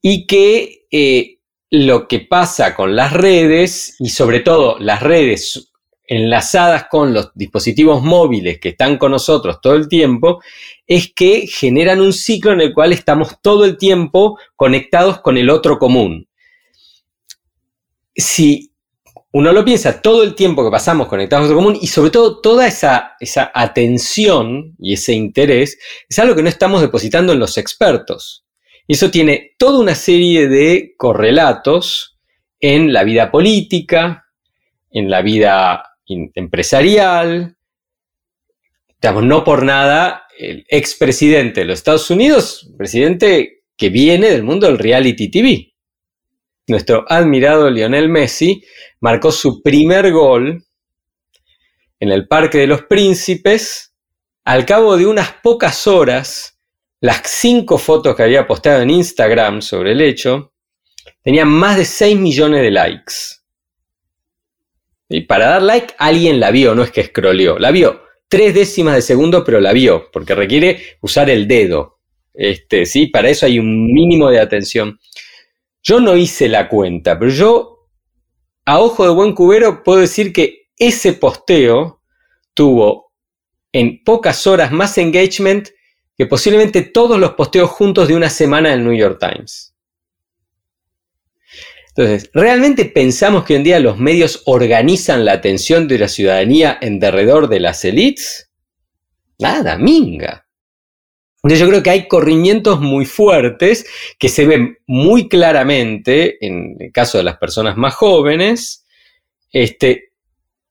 y 0.00 0.26
que 0.26 0.86
eh, 0.90 1.38
lo 1.70 2.06
que 2.08 2.20
pasa 2.20 2.74
con 2.74 2.94
las 2.94 3.12
redes 3.12 3.96
y 3.98 4.08
sobre 4.08 4.40
todo 4.40 4.78
las 4.78 5.02
redes 5.02 5.72
enlazadas 6.06 6.86
con 6.90 7.14
los 7.14 7.30
dispositivos 7.34 8.02
móviles 8.02 8.60
que 8.60 8.70
están 8.70 8.98
con 8.98 9.12
nosotros 9.12 9.60
todo 9.60 9.74
el 9.74 9.88
tiempo, 9.88 10.42
es 10.86 11.12
que 11.12 11.46
generan 11.46 12.00
un 12.00 12.12
ciclo 12.12 12.52
en 12.52 12.60
el 12.60 12.74
cual 12.74 12.92
estamos 12.92 13.40
todo 13.40 13.64
el 13.64 13.78
tiempo 13.78 14.38
conectados 14.54 15.20
con 15.20 15.38
el 15.38 15.48
otro 15.48 15.78
común. 15.78 16.28
Si 18.14 18.73
uno 19.34 19.52
lo 19.52 19.64
piensa, 19.64 20.00
todo 20.00 20.22
el 20.22 20.36
tiempo 20.36 20.64
que 20.64 20.70
pasamos 20.70 21.08
conectados 21.08 21.48
con 21.48 21.56
otro 21.56 21.64
común 21.64 21.78
y 21.82 21.88
sobre 21.88 22.10
todo 22.10 22.40
toda 22.40 22.68
esa, 22.68 23.16
esa 23.18 23.50
atención 23.52 24.76
y 24.78 24.92
ese 24.92 25.12
interés 25.12 25.76
es 26.08 26.18
algo 26.20 26.36
que 26.36 26.42
no 26.44 26.48
estamos 26.48 26.80
depositando 26.80 27.32
en 27.32 27.40
los 27.40 27.58
expertos. 27.58 28.46
Y 28.86 28.92
eso 28.92 29.10
tiene 29.10 29.56
toda 29.58 29.80
una 29.80 29.96
serie 29.96 30.46
de 30.46 30.94
correlatos 30.96 32.16
en 32.60 32.92
la 32.92 33.02
vida 33.02 33.32
política, 33.32 34.24
en 34.92 35.10
la 35.10 35.20
vida 35.20 35.82
empresarial. 36.06 37.56
Digamos, 39.02 39.24
no 39.24 39.42
por 39.42 39.64
nada, 39.64 40.28
el 40.38 40.64
expresidente 40.68 41.62
de 41.62 41.66
los 41.66 41.80
Estados 41.80 42.08
Unidos, 42.08 42.70
presidente 42.78 43.64
que 43.76 43.88
viene 43.88 44.30
del 44.30 44.44
mundo 44.44 44.68
del 44.68 44.78
reality 44.78 45.28
TV. 45.28 45.73
Nuestro 46.66 47.04
admirado 47.08 47.68
Lionel 47.68 48.08
Messi 48.08 48.64
marcó 49.00 49.30
su 49.30 49.62
primer 49.62 50.10
gol 50.12 50.64
en 52.00 52.10
el 52.10 52.26
Parque 52.26 52.58
de 52.58 52.66
los 52.66 52.82
Príncipes 52.82 53.94
al 54.44 54.64
cabo 54.64 54.96
de 54.96 55.06
unas 55.06 55.32
pocas 55.42 55.86
horas. 55.86 56.58
Las 57.00 57.20
cinco 57.24 57.76
fotos 57.76 58.16
que 58.16 58.22
había 58.22 58.46
postado 58.46 58.80
en 58.80 58.90
Instagram 58.90 59.60
sobre 59.60 59.92
el 59.92 60.00
hecho 60.00 60.54
tenían 61.22 61.48
más 61.48 61.76
de 61.76 61.84
6 61.84 62.18
millones 62.18 62.62
de 62.62 62.70
likes. 62.70 63.14
Y 65.08 65.22
para 65.22 65.48
dar 65.50 65.62
like, 65.62 65.94
alguien 65.98 66.40
la 66.40 66.50
vio, 66.50 66.74
no 66.74 66.82
es 66.82 66.90
que 66.90 67.04
scrolleó, 67.04 67.58
la 67.58 67.70
vio. 67.70 68.02
Tres 68.26 68.54
décimas 68.54 68.94
de 68.94 69.02
segundo, 69.02 69.44
pero 69.44 69.60
la 69.60 69.72
vio, 69.72 70.10
porque 70.10 70.34
requiere 70.34 70.96
usar 71.02 71.28
el 71.28 71.46
dedo. 71.46 72.00
Este, 72.32 72.86
¿sí? 72.86 73.08
Para 73.08 73.28
eso 73.28 73.44
hay 73.44 73.58
un 73.58 73.92
mínimo 73.92 74.30
de 74.30 74.40
atención. 74.40 74.98
Yo 75.84 76.00
no 76.00 76.16
hice 76.16 76.48
la 76.48 76.68
cuenta, 76.68 77.18
pero 77.18 77.30
yo, 77.30 77.90
a 78.64 78.80
ojo 78.80 79.04
de 79.04 79.12
buen 79.12 79.34
cubero, 79.34 79.82
puedo 79.84 80.00
decir 80.00 80.32
que 80.32 80.70
ese 80.78 81.12
posteo 81.12 82.00
tuvo 82.54 83.12
en 83.70 84.02
pocas 84.02 84.46
horas 84.46 84.72
más 84.72 84.96
engagement 84.96 85.68
que 86.16 86.26
posiblemente 86.26 86.82
todos 86.82 87.18
los 87.20 87.32
posteos 87.32 87.70
juntos 87.70 88.08
de 88.08 88.16
una 88.16 88.30
semana 88.30 88.72
en 88.72 88.80
el 88.80 88.84
New 88.86 88.96
York 88.96 89.18
Times. 89.20 89.74
Entonces, 91.88 92.30
¿realmente 92.32 92.86
pensamos 92.86 93.44
que 93.44 93.52
hoy 93.52 93.58
en 93.58 93.64
día 93.64 93.78
los 93.78 93.98
medios 93.98 94.42
organizan 94.46 95.24
la 95.24 95.32
atención 95.32 95.86
de 95.86 95.98
la 95.98 96.08
ciudadanía 96.08 96.78
en 96.80 96.98
derredor 96.98 97.48
de 97.48 97.60
las 97.60 97.84
élites? 97.84 98.50
Nada, 99.38 99.76
minga. 99.76 100.43
Entonces 101.44 101.60
yo 101.60 101.68
creo 101.68 101.82
que 101.82 101.90
hay 101.90 102.08
corrimientos 102.08 102.80
muy 102.80 103.04
fuertes 103.04 103.86
que 104.18 104.30
se 104.30 104.46
ven 104.46 104.78
muy 104.86 105.28
claramente 105.28 106.44
en 106.44 106.76
el 106.80 106.90
caso 106.90 107.18
de 107.18 107.24
las 107.24 107.36
personas 107.36 107.76
más 107.76 107.94
jóvenes. 107.94 108.86
Este, 109.52 110.12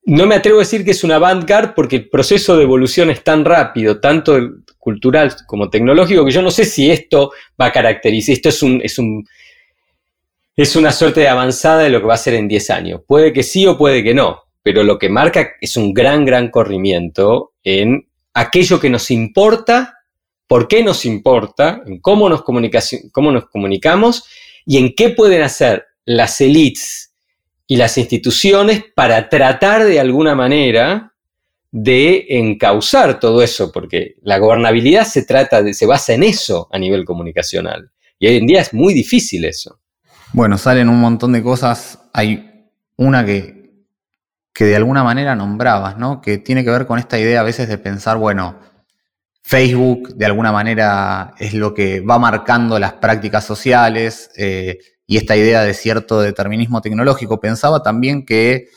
no 0.05 0.25
me 0.25 0.33
atrevo 0.33 0.57
a 0.57 0.61
decir 0.63 0.83
que 0.83 0.89
es 0.89 1.03
una 1.03 1.19
vanguard 1.19 1.75
porque 1.75 1.97
el 1.97 2.09
proceso 2.09 2.57
de 2.57 2.63
evolución 2.63 3.11
es 3.11 3.23
tan 3.23 3.45
rápido, 3.45 3.99
tanto 3.99 4.35
cultural 4.79 5.35
como 5.45 5.69
tecnológico, 5.69 6.25
que 6.25 6.31
yo 6.31 6.41
no 6.41 6.49
sé 6.49 6.65
si 6.65 6.89
esto 6.89 7.31
va 7.61 7.67
a 7.67 7.71
caracterizar, 7.71 8.33
esto 8.33 8.49
es 8.49 8.63
un, 8.63 8.81
es 8.83 8.97
un 8.97 9.23
es 10.55 10.75
una 10.75 10.91
suerte 10.91 11.21
de 11.21 11.27
avanzada 11.27 11.83
de 11.83 11.89
lo 11.89 11.99
que 11.99 12.07
va 12.07 12.13
a 12.15 12.17
ser 12.17 12.33
en 12.33 12.47
10 12.47 12.69
años. 12.71 13.01
Puede 13.07 13.31
que 13.31 13.43
sí 13.43 13.65
o 13.67 13.77
puede 13.77 14.03
que 14.03 14.13
no, 14.13 14.41
pero 14.63 14.83
lo 14.83 14.97
que 14.97 15.09
marca 15.09 15.51
es 15.61 15.77
un 15.77 15.93
gran, 15.93 16.25
gran 16.25 16.49
corrimiento 16.49 17.53
en 17.63 18.07
aquello 18.33 18.79
que 18.79 18.89
nos 18.89 19.11
importa, 19.11 19.99
por 20.47 20.67
qué 20.67 20.83
nos 20.83 21.05
importa, 21.05 21.81
en 21.85 21.99
cómo 21.99 22.29
nos, 22.29 22.43
cómo 22.43 23.31
nos 23.31 23.45
comunicamos 23.49 24.25
y 24.65 24.77
en 24.77 24.93
qué 24.95 25.09
pueden 25.09 25.41
hacer 25.41 25.85
las 26.05 26.41
élites 26.41 27.13
y 27.67 27.77
las 27.77 27.97
instituciones 27.97 28.83
para 28.95 29.29
tratar 29.29 29.83
de 29.83 29.99
alguna 29.99 30.35
manera 30.35 31.13
de 31.71 32.27
encauzar 32.29 33.19
todo 33.19 33.41
eso, 33.41 33.71
porque 33.71 34.15
la 34.21 34.37
gobernabilidad 34.37 35.05
se 35.05 35.25
trata 35.25 35.63
de, 35.63 35.73
se 35.73 35.87
basa 35.87 36.13
en 36.13 36.21
eso 36.21 36.67
a 36.71 36.77
nivel 36.77 37.03
comunicacional. 37.03 37.89
Y 38.19 38.27
hoy 38.27 38.37
en 38.37 38.45
día 38.45 38.61
es 38.61 38.73
muy 38.73 38.93
difícil 38.93 39.43
eso. 39.45 39.79
Bueno, 40.33 40.57
salen 40.57 40.87
un 40.87 40.99
montón 40.99 41.33
de 41.33 41.41
cosas. 41.41 41.99
Hay 42.13 42.69
una 42.95 43.25
que, 43.25 43.71
que 44.53 44.65
de 44.65 44.75
alguna 44.75 45.03
manera 45.03 45.35
nombrabas, 45.35 45.97
¿no? 45.97 46.21
Que 46.21 46.37
tiene 46.37 46.63
que 46.63 46.69
ver 46.69 46.85
con 46.85 46.99
esta 46.99 47.19
idea 47.19 47.39
a 47.39 47.43
veces 47.43 47.67
de 47.67 47.79
pensar, 47.79 48.17
bueno, 48.17 48.59
Facebook 49.43 50.15
de 50.15 50.25
alguna 50.25 50.51
manera 50.51 51.33
es 51.37 51.53
lo 51.53 51.73
que 51.73 51.99
va 51.99 52.17
marcando 52.17 52.79
las 52.79 52.93
prácticas 52.93 53.45
sociales 53.45 54.31
eh, 54.37 54.79
y 55.05 55.17
esta 55.17 55.35
idea 55.35 55.61
de 55.61 55.73
cierto 55.73 56.21
determinismo 56.21 56.81
tecnológico. 56.81 57.39
Pensaba 57.39 57.83
también 57.83 58.25
que 58.25 58.69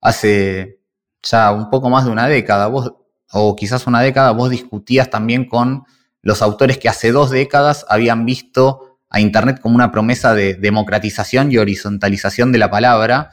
hace 0.00 0.80
ya 1.22 1.52
un 1.52 1.70
poco 1.70 1.90
más 1.90 2.04
de 2.04 2.10
una 2.10 2.26
década, 2.26 2.66
vos, 2.66 2.92
o 3.32 3.54
quizás 3.54 3.86
una 3.86 4.00
década, 4.00 4.32
vos 4.32 4.50
discutías 4.50 5.10
también 5.10 5.44
con 5.44 5.84
los 6.22 6.42
autores 6.42 6.78
que 6.78 6.88
hace 6.88 7.12
dos 7.12 7.30
décadas 7.30 7.86
habían 7.88 8.26
visto 8.26 8.98
a 9.08 9.20
Internet 9.20 9.60
como 9.60 9.74
una 9.74 9.92
promesa 9.92 10.34
de 10.34 10.54
democratización 10.54 11.52
y 11.52 11.58
horizontalización 11.58 12.52
de 12.52 12.58
la 12.58 12.70
palabra. 12.70 13.30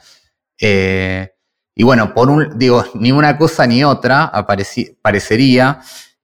Eh, 0.60 1.32
y 1.74 1.84
bueno, 1.84 2.14
por 2.14 2.30
un, 2.30 2.58
digo, 2.58 2.84
ni 2.94 3.12
una 3.12 3.36
cosa 3.36 3.66
ni 3.66 3.84
otra 3.84 4.32
parecería. 5.02 5.80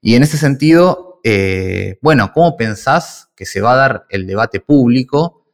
Y 0.07 0.17
en 0.17 0.23
ese 0.23 0.37
sentido, 0.37 1.19
eh, 1.25 1.99
bueno, 2.03 2.31
¿cómo 2.35 2.59
pensás 2.59 3.31
que 3.35 3.47
se 3.47 3.63
va 3.63 3.73
a 3.73 3.77
dar 3.77 4.07
el 4.11 4.27
debate 4.27 4.61
público 4.61 5.47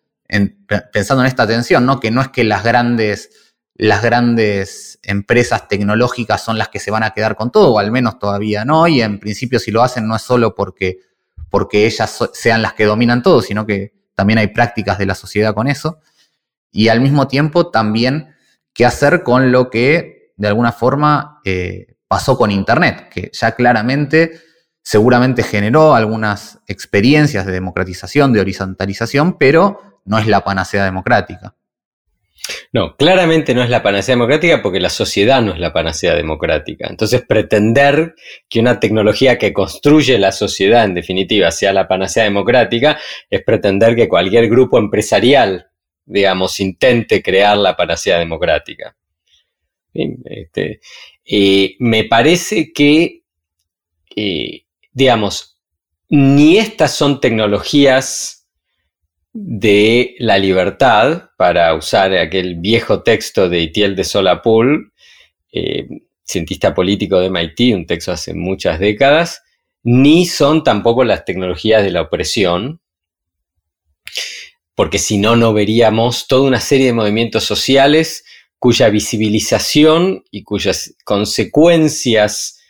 pensando 0.92 1.22
en 1.22 1.28
esta 1.28 1.46
tensión, 1.46 1.86
¿no? 1.86 2.00
Que 2.00 2.10
no 2.10 2.20
es 2.20 2.30
que 2.30 2.42
las 2.42 2.64
grandes, 2.64 3.54
las 3.76 4.02
grandes 4.02 4.98
empresas 5.04 5.68
tecnológicas 5.68 6.42
son 6.42 6.58
las 6.58 6.68
que 6.68 6.80
se 6.80 6.90
van 6.90 7.04
a 7.04 7.10
quedar 7.10 7.36
con 7.36 7.52
todo, 7.52 7.74
o 7.74 7.78
al 7.78 7.92
menos 7.92 8.18
todavía 8.18 8.64
no, 8.64 8.88
y 8.88 9.02
en 9.02 9.20
principio 9.20 9.60
si 9.60 9.70
lo 9.70 9.84
hacen 9.84 10.08
no 10.08 10.16
es 10.16 10.22
solo 10.22 10.52
porque 10.56 10.98
porque 11.48 11.86
ellas 11.86 12.18
sean 12.32 12.60
las 12.60 12.72
que 12.72 12.86
dominan 12.86 13.22
todo, 13.22 13.42
sino 13.42 13.64
que 13.66 13.94
también 14.16 14.40
hay 14.40 14.48
prácticas 14.48 14.98
de 14.98 15.06
la 15.06 15.14
sociedad 15.14 15.54
con 15.54 15.68
eso. 15.68 16.00
Y 16.72 16.88
al 16.88 17.00
mismo 17.00 17.28
tiempo 17.28 17.70
también 17.70 18.34
qué 18.72 18.84
hacer 18.84 19.22
con 19.22 19.52
lo 19.52 19.70
que 19.70 20.32
de 20.36 20.48
alguna 20.48 20.72
forma 20.72 21.40
eh, 21.44 21.94
pasó 22.10 22.36
con 22.36 22.50
Internet, 22.50 23.08
que 23.08 23.30
ya 23.32 23.52
claramente 23.52 24.40
seguramente 24.82 25.44
generó 25.44 25.94
algunas 25.94 26.58
experiencias 26.66 27.46
de 27.46 27.52
democratización, 27.52 28.32
de 28.32 28.40
horizontalización, 28.40 29.38
pero 29.38 30.00
no 30.04 30.18
es 30.18 30.26
la 30.26 30.42
panacea 30.42 30.84
democrática. 30.84 31.54
No, 32.72 32.96
claramente 32.96 33.54
no 33.54 33.62
es 33.62 33.70
la 33.70 33.84
panacea 33.84 34.16
democrática 34.16 34.60
porque 34.60 34.80
la 34.80 34.90
sociedad 34.90 35.40
no 35.40 35.52
es 35.52 35.60
la 35.60 35.72
panacea 35.72 36.16
democrática. 36.16 36.88
Entonces, 36.90 37.22
pretender 37.24 38.16
que 38.48 38.58
una 38.58 38.80
tecnología 38.80 39.38
que 39.38 39.52
construye 39.52 40.18
la 40.18 40.32
sociedad, 40.32 40.84
en 40.84 40.94
definitiva, 40.94 41.52
sea 41.52 41.72
la 41.72 41.86
panacea 41.86 42.24
democrática, 42.24 42.98
es 43.28 43.44
pretender 43.44 43.94
que 43.94 44.08
cualquier 44.08 44.48
grupo 44.48 44.78
empresarial, 44.78 45.68
digamos, 46.06 46.58
intente 46.58 47.22
crear 47.22 47.56
la 47.56 47.76
panacea 47.76 48.18
democrática. 48.18 48.96
Este, 49.92 50.80
eh, 51.32 51.76
me 51.78 52.02
parece 52.02 52.72
que, 52.72 53.22
eh, 54.16 54.64
digamos, 54.90 55.60
ni 56.08 56.58
estas 56.58 56.92
son 56.92 57.20
tecnologías 57.20 58.48
de 59.32 60.16
la 60.18 60.38
libertad, 60.38 61.30
para 61.36 61.72
usar 61.74 62.12
aquel 62.16 62.56
viejo 62.56 63.04
texto 63.04 63.48
de 63.48 63.60
Itiel 63.60 63.94
de 63.94 64.02
Solapul, 64.02 64.92
eh, 65.52 65.86
cientista 66.24 66.74
político 66.74 67.20
de 67.20 67.30
MIT, 67.30 67.76
un 67.76 67.86
texto 67.86 68.10
hace 68.10 68.34
muchas 68.34 68.80
décadas, 68.80 69.40
ni 69.84 70.26
son 70.26 70.64
tampoco 70.64 71.04
las 71.04 71.24
tecnologías 71.24 71.84
de 71.84 71.92
la 71.92 72.02
opresión, 72.02 72.80
porque 74.74 74.98
si 74.98 75.16
no, 75.16 75.36
no 75.36 75.52
veríamos 75.52 76.26
toda 76.26 76.48
una 76.48 76.60
serie 76.60 76.86
de 76.86 76.92
movimientos 76.92 77.44
sociales 77.44 78.24
cuya 78.60 78.90
visibilización 78.90 80.22
y 80.30 80.44
cuyas 80.44 80.94
consecuencias, 81.02 82.60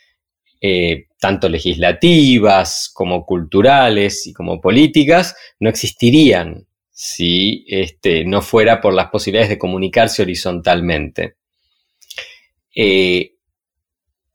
eh, 0.59 1.07
tanto 1.19 1.49
legislativas 1.49 2.89
como 2.93 3.25
culturales 3.25 4.25
y 4.25 4.33
como 4.33 4.59
políticas, 4.59 5.35
no 5.59 5.69
existirían 5.69 6.65
si 6.89 7.65
este, 7.67 8.25
no 8.25 8.41
fuera 8.41 8.79
por 8.79 8.93
las 8.93 9.09
posibilidades 9.09 9.49
de 9.49 9.57
comunicarse 9.59 10.21
horizontalmente. 10.21 11.35
Eh, 12.75 13.35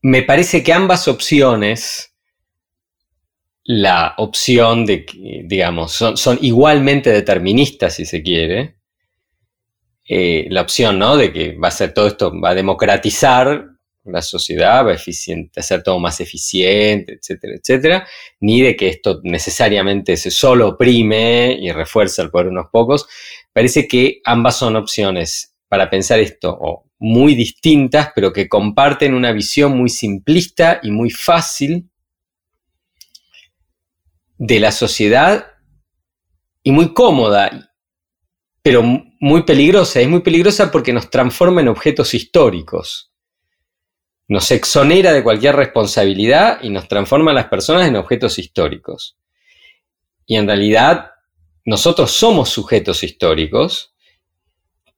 me 0.03 0.23
parece 0.23 0.63
que 0.63 0.73
ambas 0.73 1.09
opciones, 1.09 2.13
la 3.65 4.15
opción 4.19 4.87
de, 4.87 5.07
digamos, 5.45 5.93
son, 5.93 6.39
igualmente 6.43 7.11
deterministas, 7.11 7.95
si 7.95 8.05
se 8.05 8.23
quiere, 8.23 8.76
eh, 10.09 10.47
la 10.51 10.63
opción, 10.63 10.99
¿no? 10.99 11.17
De 11.17 11.33
que 11.33 11.57
va 11.57 11.69
a 11.69 11.73
ser 11.73 11.93
todo 11.93 12.07
esto, 12.07 12.33
va 12.41 12.51
a 12.51 12.55
democratizar 12.55 13.77
la 14.05 14.23
sociedad, 14.23 14.87
va 14.87 14.93
a 14.93 15.61
hacer 15.61 15.83
todo 15.83 15.99
más 15.99 16.21
eficiente, 16.21 17.15
etcétera, 17.15 17.55
etcétera, 17.57 18.09
ni 18.41 18.61
de 18.61 18.77
que 18.77 18.89
esto 18.89 19.21
necesariamente 19.25 20.17
se 20.17 20.31
solo 20.31 20.69
oprime 20.69 21.57
y 21.61 21.73
refuerza 21.73 22.23
el 22.23 22.31
poder 22.31 22.47
de 22.47 22.53
unos 22.53 22.67
pocos. 22.71 23.09
Parece 23.53 23.89
que 23.89 24.21
ambas 24.25 24.57
son 24.57 24.77
opciones 24.77 25.55
para 25.69 25.91
pensar 25.91 26.21
esto, 26.21 26.85
muy 26.99 27.35
distintas, 27.35 28.11
pero 28.15 28.33
que 28.33 28.49
comparten 28.49 29.13
una 29.13 29.33
visión 29.33 29.77
muy 29.77 29.89
simplista 29.89 30.81
y 30.83 30.91
muy 30.91 31.11
fácil 31.11 31.91
de 34.39 34.61
la 34.61 34.71
sociedad 34.71 35.47
y 36.63 36.71
muy 36.71 36.93
cómoda, 36.93 37.73
pero 38.63 38.83
muy 39.21 39.43
peligrosa. 39.43 40.01
Es 40.01 40.09
muy 40.09 40.21
peligrosa 40.21 40.71
porque 40.71 40.93
nos 40.93 41.11
transforma 41.11 41.61
en 41.61 41.69
objetos 41.69 42.15
históricos 42.15 43.11
nos 44.29 44.51
exonera 44.51 45.13
de 45.13 45.23
cualquier 45.23 45.57
responsabilidad 45.57 46.59
y 46.63 46.71
nos 46.71 46.89
transforma 46.89 47.31
a 47.31 47.35
las 47.35 47.47
personas 47.47 47.87
en 47.87 47.97
objetos 47.97 48.39
históricos. 48.39 49.17
Y 50.27 50.37
en 50.37 50.47
realidad 50.47 51.11
nosotros 51.65 52.11
somos 52.11 52.49
sujetos 52.49 53.03
históricos, 53.05 53.95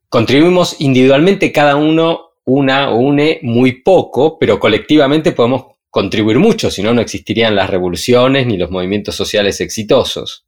contribuimos 0.08 0.80
individualmente 0.80 1.52
cada 1.52 1.76
uno 1.76 2.24
una 2.44 2.90
o 2.90 2.96
une 2.96 3.40
muy 3.42 3.82
poco, 3.82 4.38
pero 4.38 4.58
colectivamente 4.58 5.32
podemos 5.32 5.76
contribuir 5.90 6.38
mucho, 6.38 6.70
si 6.70 6.82
no, 6.82 6.94
no 6.94 7.02
existirían 7.02 7.54
las 7.54 7.68
revoluciones 7.68 8.46
ni 8.46 8.56
los 8.56 8.70
movimientos 8.70 9.14
sociales 9.14 9.60
exitosos. 9.60 10.47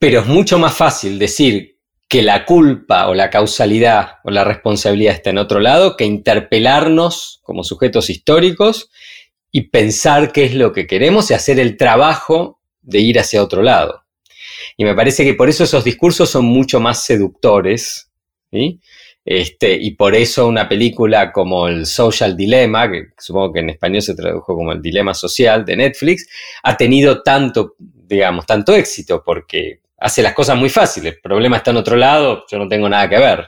Pero 0.00 0.20
es 0.20 0.26
mucho 0.26 0.58
más 0.58 0.74
fácil 0.74 1.18
decir 1.18 1.76
que 2.08 2.22
la 2.22 2.46
culpa 2.46 3.06
o 3.08 3.14
la 3.14 3.28
causalidad 3.28 4.14
o 4.24 4.30
la 4.30 4.44
responsabilidad 4.44 5.14
está 5.14 5.28
en 5.28 5.36
otro 5.36 5.60
lado, 5.60 5.94
que 5.94 6.06
interpelarnos 6.06 7.38
como 7.42 7.62
sujetos 7.62 8.08
históricos 8.08 8.90
y 9.52 9.68
pensar 9.68 10.32
qué 10.32 10.46
es 10.46 10.54
lo 10.54 10.72
que 10.72 10.86
queremos 10.86 11.30
y 11.30 11.34
hacer 11.34 11.60
el 11.60 11.76
trabajo 11.76 12.60
de 12.80 13.00
ir 13.00 13.20
hacia 13.20 13.42
otro 13.42 13.62
lado. 13.62 14.06
Y 14.78 14.84
me 14.84 14.94
parece 14.94 15.22
que 15.22 15.34
por 15.34 15.50
eso 15.50 15.64
esos 15.64 15.84
discursos 15.84 16.30
son 16.30 16.46
mucho 16.46 16.80
más 16.80 17.04
seductores, 17.04 18.10
Este, 19.22 19.74
y 19.74 19.96
por 19.96 20.14
eso 20.14 20.48
una 20.48 20.66
película 20.66 21.30
como 21.30 21.68
el 21.68 21.84
Social 21.84 22.34
Dilemma, 22.34 22.90
que 22.90 23.08
supongo 23.18 23.52
que 23.52 23.60
en 23.60 23.70
español 23.70 24.00
se 24.00 24.14
tradujo 24.14 24.56
como 24.56 24.72
el 24.72 24.80
Dilema 24.80 25.12
Social 25.12 25.64
de 25.64 25.76
Netflix, 25.76 26.26
ha 26.62 26.74
tenido 26.76 27.22
tanto, 27.22 27.76
digamos, 27.78 28.46
tanto 28.46 28.74
éxito, 28.74 29.22
porque 29.24 29.80
hace 30.00 30.22
las 30.22 30.32
cosas 30.34 30.56
muy 30.56 30.70
fáciles. 30.70 31.14
El 31.14 31.20
problema 31.20 31.58
está 31.58 31.70
en 31.70 31.76
otro 31.76 31.94
lado, 31.94 32.44
yo 32.50 32.58
no 32.58 32.66
tengo 32.66 32.88
nada 32.88 33.08
que 33.08 33.18
ver. 33.18 33.46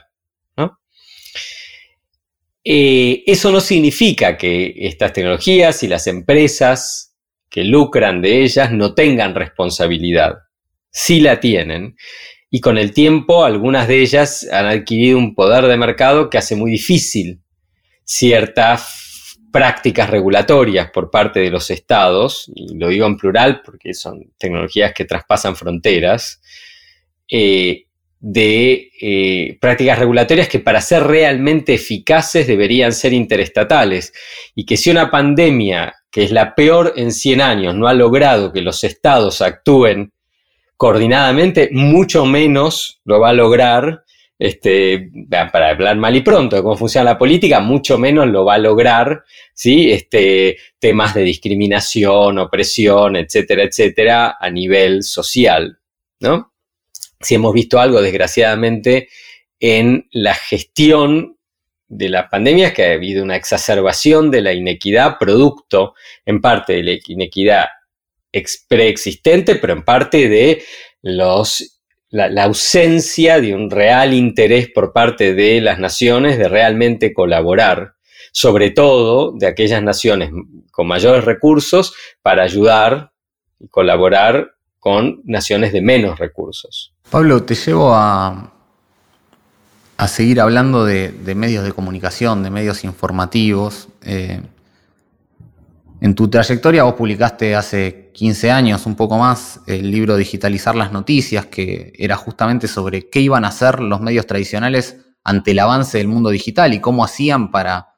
Eh, 2.65 3.23
eso 3.25 3.51
no 3.51 3.59
significa 3.59 4.37
que 4.37 4.73
estas 4.77 5.11
tecnologías 5.11 5.83
y 5.83 5.89
las 5.89 6.07
empresas 6.07 7.13
que 7.49 7.65
lucran 7.65 8.21
de 8.21 8.43
ellas 8.43 8.71
no 8.71 8.93
tengan 8.93 9.35
responsabilidad. 9.35 10.35
Sí 10.89 11.19
la 11.19 11.41
tienen. 11.41 11.97
Y 12.49 12.61
con 12.61 12.77
el 12.77 12.93
tiempo 12.93 13.43
algunas 13.43 13.87
de 13.89 14.01
ellas 14.01 14.47
han 14.49 14.67
adquirido 14.67 15.17
un 15.17 15.35
poder 15.35 15.65
de 15.65 15.75
mercado 15.75 16.29
que 16.29 16.37
hace 16.37 16.55
muy 16.55 16.71
difícil 16.71 17.41
ciertas 18.05 19.02
prácticas 19.53 20.09
regulatorias 20.09 20.89
por 20.89 21.11
parte 21.11 21.39
de 21.39 21.51
los 21.51 21.69
estados, 21.69 22.51
y 22.55 22.75
lo 22.75 22.87
digo 22.87 23.05
en 23.05 23.17
plural 23.17 23.61
porque 23.63 23.93
son 23.93 24.33
tecnologías 24.39 24.93
que 24.93 25.05
traspasan 25.05 25.55
fronteras, 25.55 26.41
eh, 27.29 27.85
de 28.19 28.89
eh, 28.99 29.57
prácticas 29.61 29.99
regulatorias 29.99 30.47
que 30.47 30.59
para 30.59 30.81
ser 30.81 31.03
realmente 31.03 31.75
eficaces 31.75 32.47
deberían 32.47 32.93
ser 32.93 33.13
interestatales. 33.13 34.11
Y 34.55 34.65
que 34.65 34.75
si 34.75 34.89
una 34.89 35.11
pandemia, 35.11 35.93
que 36.09 36.23
es 36.23 36.31
la 36.31 36.55
peor 36.55 36.93
en 36.95 37.11
100 37.11 37.41
años, 37.41 37.75
no 37.75 37.87
ha 37.87 37.93
logrado 37.93 38.51
que 38.51 38.61
los 38.61 38.83
estados 38.83 39.41
actúen 39.41 40.13
coordinadamente, 40.77 41.69
mucho 41.71 42.25
menos 42.25 43.01
lo 43.05 43.19
va 43.19 43.29
a 43.29 43.33
lograr, 43.33 44.02
este, 44.37 45.09
para 45.29 45.69
hablar 45.69 45.97
mal 45.97 46.15
y 46.15 46.21
pronto 46.21 46.55
de 46.55 46.61
cómo 46.61 46.75
funciona 46.75 47.11
la 47.11 47.17
política, 47.17 47.59
mucho 47.59 47.97
menos 47.97 48.27
lo 48.27 48.45
va 48.45 48.55
a 48.55 48.59
lograr, 48.59 49.23
¿sí? 49.53 49.91
Este, 49.91 50.57
temas 50.79 51.13
de 51.13 51.21
discriminación, 51.21 52.39
opresión, 52.39 53.15
etcétera, 53.15 53.63
etcétera, 53.63 54.37
a 54.39 54.49
nivel 54.49 55.03
social, 55.03 55.79
¿no? 56.19 56.53
si 57.23 57.35
hemos 57.35 57.53
visto 57.53 57.79
algo, 57.79 58.01
desgraciadamente, 58.01 59.09
en 59.59 60.07
la 60.11 60.33
gestión 60.33 61.37
de 61.87 62.09
la 62.09 62.29
pandemia 62.29 62.67
es 62.67 62.73
que 62.73 62.85
ha 62.85 62.93
habido 62.93 63.23
una 63.23 63.35
exacerbación 63.35 64.31
de 64.31 64.41
la 64.41 64.53
inequidad, 64.53 65.17
producto 65.19 65.93
en 66.25 66.41
parte 66.41 66.73
de 66.73 66.83
la 66.83 66.91
inequidad 67.07 67.65
preexistente, 68.67 69.55
pero 69.55 69.73
en 69.73 69.83
parte 69.83 70.27
de 70.27 70.63
los, 71.01 71.72
la, 72.13 72.43
ausencia 72.43 73.41
de 73.41 73.55
un 73.55 73.71
real 73.71 74.13
interés 74.13 74.69
por 74.69 74.93
parte 74.93 75.33
de 75.33 75.59
las 75.61 75.79
naciones 75.79 76.37
de 76.37 76.47
realmente 76.47 77.11
colaborar, 77.11 77.95
sobre 78.31 78.69
todo 78.69 79.31
de 79.31 79.47
aquellas 79.47 79.81
naciones 79.81 80.31
con 80.71 80.87
mayores 80.87 81.25
recursos, 81.25 81.93
para 82.21 82.43
ayudar 82.43 83.11
y 83.59 83.67
colaborar 83.67 84.53
con 84.79 85.21
naciones 85.25 85.73
de 85.73 85.81
menos 85.81 86.19
recursos. 86.19 86.93
Pablo, 87.09 87.43
te 87.43 87.55
llevo 87.55 87.93
a, 87.95 88.53
a 89.97 90.07
seguir 90.07 90.39
hablando 90.39 90.85
de, 90.85 91.11
medios 91.35 91.63
de 91.63 91.71
comunicación, 91.71 92.43
de 92.43 92.51
medios 92.51 92.83
informativos. 92.83 93.87
Eh, 94.03 94.39
en 96.03 96.15
tu 96.15 96.29
trayectoria 96.29 96.83
vos 96.83 96.95
publicaste 96.95 97.55
hace 97.55 98.11
15 98.13 98.51
años, 98.51 98.85
un 98.85 98.95
poco 98.97 99.17
más, 99.17 99.61
el 99.67 99.89
libro 99.89 100.17
Digitalizar 100.17 100.75
las 100.75 100.91
Noticias, 100.91 101.45
que 101.45 101.93
era 101.97 102.17
justamente 102.17 102.67
sobre 102.67 103.09
qué 103.09 103.21
iban 103.21 103.45
a 103.45 103.47
hacer 103.47 103.79
los 103.79 104.01
medios 104.01 104.27
tradicionales 104.27 104.97
ante 105.23 105.51
el 105.51 105.59
avance 105.59 105.99
del 105.99 106.09
mundo 106.09 106.29
digital 106.29 106.73
y 106.73 106.81
cómo 106.81 107.05
hacían 107.05 107.51
para, 107.51 107.95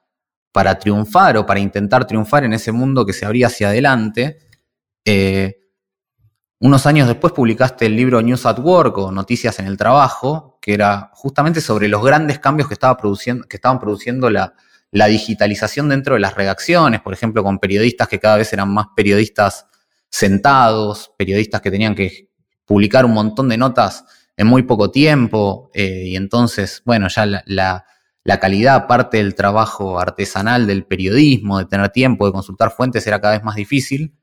para 0.52 0.78
triunfar 0.78 1.36
o 1.38 1.48
para 1.48 1.60
intentar 1.60 2.06
triunfar 2.06 2.44
en 2.44 2.54
ese 2.54 2.72
mundo 2.72 3.08
que 3.08 3.14
se 3.14 3.26
abría 3.26 3.48
hacia 3.48 3.70
adelante. 3.70 4.38
Eh, 5.04 5.56
unos 6.60 6.86
años 6.86 7.08
después 7.08 7.34
publicaste 7.34 7.88
el 7.88 7.96
libro 7.96 8.22
News 8.22 8.46
at 8.46 8.60
Work 8.60 9.00
o 9.00 9.12
Noticias 9.12 9.58
en 9.58 9.66
el 9.66 9.78
Trabajo, 9.78 10.60
que 10.62 10.76
era 10.76 11.10
justamente 11.16 11.60
sobre 11.60 11.88
los 11.88 12.04
grandes 12.04 12.38
cambios 12.38 12.68
que, 12.68 12.76
estaba 12.76 12.96
produciendo, 12.98 13.48
que 13.48 13.58
estaban 13.58 13.80
produciendo 13.80 14.30
la, 14.30 14.54
digitalización 15.08 15.90
dentro 15.90 16.14
de 16.14 16.22
las 16.22 16.36
redacciones, 16.36 17.02
por 17.02 17.14
ejemplo, 17.14 17.44
con 17.44 17.60
periodistas 17.60 18.08
que 18.08 18.18
cada 18.18 18.38
vez 18.38 18.54
eran 18.54 18.70
más 18.70 18.88
periodistas 18.96 19.68
sentados, 20.10 21.12
periodistas 21.18 21.60
que 21.60 21.70
tenían 21.70 21.94
que 21.96 22.30
publicar 22.64 23.04
un 23.04 23.12
montón 23.12 23.50
de 23.50 23.58
notas 23.58 24.06
en 24.38 24.48
muy 24.48 24.64
poco 24.64 24.92
tiempo, 24.92 25.70
eh, 25.74 26.04
y 26.06 26.16
entonces, 26.16 26.82
bueno, 26.86 27.10
ya 27.10 27.26
la, 27.26 27.44
la, 28.24 28.40
calidad, 28.40 28.88
parte 28.88 29.18
del 29.18 29.36
trabajo 29.36 30.00
artesanal 30.00 30.66
del 30.66 30.86
periodismo, 30.86 31.60
de 31.60 31.66
tener 31.66 31.90
tiempo, 31.90 32.26
de 32.26 32.32
consultar 32.32 32.72
fuentes, 32.72 33.06
era 33.06 33.20
cada 33.20 33.36
vez 33.36 33.44
más 33.44 33.56
difícil. 33.56 34.16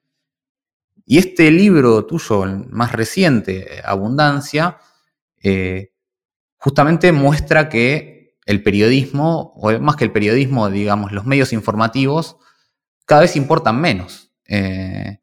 Y 1.05 1.19
este 1.19 1.51
libro 1.51 2.07
tuyo, 2.07 2.47
más 2.71 2.93
reciente, 2.93 3.83
Abundancia, 3.85 4.79
eh, 5.43 5.93
justamente 6.57 7.13
muestra 7.13 7.69
que 7.69 8.22
el 8.47 8.63
periodismo, 8.63 9.53
o 9.57 9.79
más 9.81 9.97
que 9.97 10.05
el 10.05 10.13
periodismo, 10.13 10.71
digamos, 10.71 11.13
los 11.13 11.27
medios 11.27 11.53
informativos, 11.53 12.37
cada 13.07 13.23
vez 13.23 13.37
importan 13.37 13.81
menos. 13.81 14.33
Eh, 14.47 15.21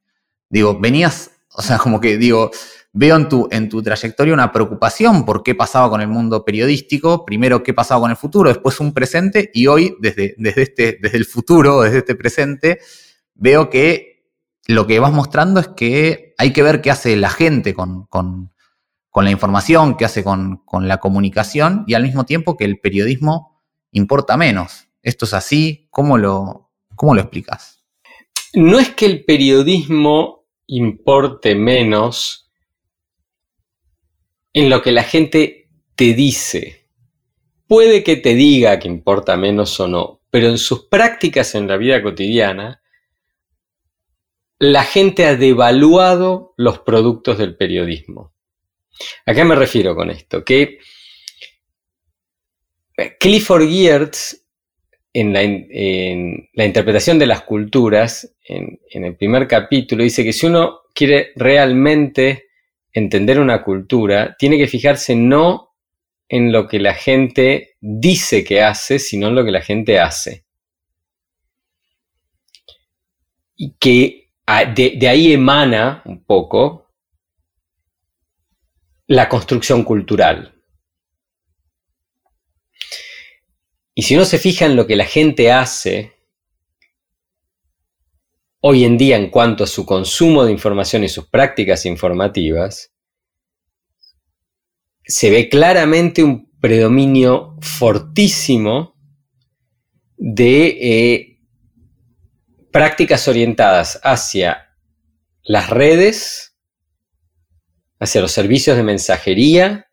digo, 0.50 0.80
venías, 0.80 1.32
o 1.54 1.62
sea, 1.62 1.78
como 1.78 2.00
que 2.00 2.18
digo, 2.18 2.52
veo 2.94 3.16
en 3.16 3.30
tu, 3.30 3.48
en 3.52 3.70
tu 3.70 3.82
trayectoria 3.84 4.34
una 4.34 4.52
preocupación 4.52 5.26
por 5.26 5.44
qué 5.44 5.56
pasaba 5.56 5.90
con 5.90 6.02
el 6.02 6.08
mundo 6.08 6.44
periodístico, 6.44 7.26
primero 7.26 7.64
qué 7.64 7.74
pasaba 7.74 8.02
con 8.02 8.12
el 8.12 8.18
futuro, 8.18 8.50
después 8.50 8.80
un 8.80 8.94
presente, 8.94 9.52
y 9.54 9.68
hoy, 9.68 9.96
desde, 10.00 10.36
desde, 10.38 10.62
este, 10.64 10.98
desde 11.02 11.18
el 11.18 11.26
futuro, 11.26 11.82
desde 11.82 12.00
este 12.00 12.16
presente, 12.16 12.80
veo 13.36 13.70
que 13.70 14.24
lo 14.68 14.86
que 14.86 15.00
vas 15.00 15.12
mostrando 15.12 15.60
es 15.60 15.68
que 15.70 16.36
hay 16.38 16.54
que 16.54 16.64
ver 16.64 16.82
qué 16.82 16.92
hace 16.92 17.16
la 17.16 17.30
gente 17.30 17.74
con, 17.74 18.52
la 19.16 19.32
información, 19.32 19.98
qué 19.98 20.06
hace 20.06 20.24
con, 20.24 20.62
la 20.82 20.98
comunicación 20.98 21.84
y 21.88 21.94
al 21.94 22.04
mismo 22.04 22.26
tiempo 22.26 22.56
que 22.56 22.66
el 22.66 22.80
periodismo 22.80 23.62
importa 23.92 24.38
menos. 24.38 24.88
¿Esto 25.02 25.26
es 25.26 25.34
así? 25.34 25.88
¿Cómo 25.90 26.18
lo, 26.18 26.72
cómo 26.96 27.16
lo 27.16 27.22
explicas? 27.22 27.84
No 28.54 28.80
es 28.80 28.90
que 28.90 29.06
el 29.06 29.26
periodismo 29.26 30.46
importe 30.68 31.56
menos 31.56 32.52
en 34.54 34.70
lo 34.70 34.82
que 34.82 34.92
la 34.92 35.04
gente 35.04 35.70
te 35.96 36.14
dice. 36.14 36.88
Puede 37.68 38.04
que 38.04 38.16
te 38.16 38.36
diga 38.36 38.80
que 38.80 38.88
importa 38.88 39.38
menos 39.38 39.80
o 39.80 39.88
no, 39.88 40.22
pero 40.30 40.48
en 40.48 40.58
sus 40.58 40.86
prácticas 40.86 41.56
en 41.56 41.68
la 41.68 41.78
vida 41.78 42.02
cotidiana, 42.02 42.82
la 44.58 44.84
gente 44.84 45.26
ha 45.26 45.36
devaluado 45.36 46.54
los 46.58 46.80
productos 46.80 47.38
del 47.38 47.56
periodismo. 47.56 48.34
¿A 49.26 49.34
qué 49.34 49.44
me 49.44 49.56
refiero 49.56 49.96
con 49.96 50.10
esto? 50.10 50.44
Que 50.44 50.80
Clifford 53.20 53.70
Geertz, 53.70 54.46
en 55.14 55.34
la, 55.34 56.66
interpretación 56.66 57.18
de 57.18 57.26
las 57.26 57.42
culturas, 57.44 58.36
en, 58.44 58.80
en 58.92 59.06
el 59.06 59.16
primer 59.16 59.48
capítulo, 59.48 60.04
dice 60.04 60.24
que 60.24 60.34
si 60.34 60.46
uno 60.46 60.82
quiere 60.94 61.32
realmente 61.36 62.50
entender 62.94 63.40
una 63.40 63.64
cultura, 63.64 64.36
tiene 64.38 64.58
que 64.58 64.68
fijarse 64.68 65.16
no 65.16 65.70
en 66.30 66.52
lo 66.52 66.68
que 66.68 66.80
la 66.80 66.94
gente 66.94 67.76
dice 67.82 68.44
que 68.44 68.62
hace, 68.62 69.00
sino 69.00 69.28
en 69.28 69.36
lo 69.36 69.44
que 69.44 69.52
la 69.52 69.62
gente 69.62 70.00
hace. 70.00 70.46
Y 73.56 73.74
que 73.78 74.30
ah, 74.46 74.66
de, 74.66 75.00
ahí 75.08 75.34
emana 75.34 76.04
un 76.06 76.24
poco 76.24 76.89
la 79.10 79.28
construcción 79.28 79.84
cultural. 79.84 80.54
Y 83.96 84.04
si 84.04 84.16
uno 84.16 84.24
se 84.24 84.38
fija 84.38 84.68
en 84.68 84.76
lo 84.76 84.86
que 84.86 84.96
la 84.96 85.06
gente 85.06 85.52
hace 85.52 86.14
hoy 88.62 88.84
en 88.84 89.00
día 89.00 89.18
en 89.18 89.32
cuanto 89.32 89.64
a 89.64 89.68
su 89.68 89.84
consumo 89.84 90.46
de 90.46 90.52
información 90.52 91.04
y 91.04 91.10
sus 91.10 91.28
prácticas 91.28 91.88
informativas, 91.88 92.94
se 95.04 95.32
ve 95.32 95.50
claramente 95.50 96.24
un 96.24 96.52
predominio 96.60 97.58
fortísimo 97.62 98.94
de 100.18 100.68
eh, 100.68 101.40
prácticas 102.72 103.28
orientadas 103.28 104.00
hacia 104.04 104.78
las 105.42 105.72
redes, 105.72 106.49
hacia 108.00 108.22
los 108.22 108.32
servicios 108.32 108.78
de 108.78 108.84
mensajería, 108.84 109.92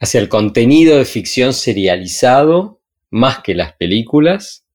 hacia 0.00 0.20
el 0.20 0.28
contenido 0.28 0.96
de 0.98 1.04
ficción 1.04 1.52
serializado, 1.52 2.80
más 3.10 3.40
que 3.40 3.54
las 3.54 3.74
películas, 3.74 4.66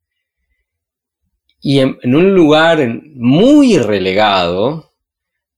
y 1.60 1.80
en, 1.80 1.98
un 2.04 2.34
lugar 2.34 3.02
muy 3.16 3.78
relegado 3.80 4.94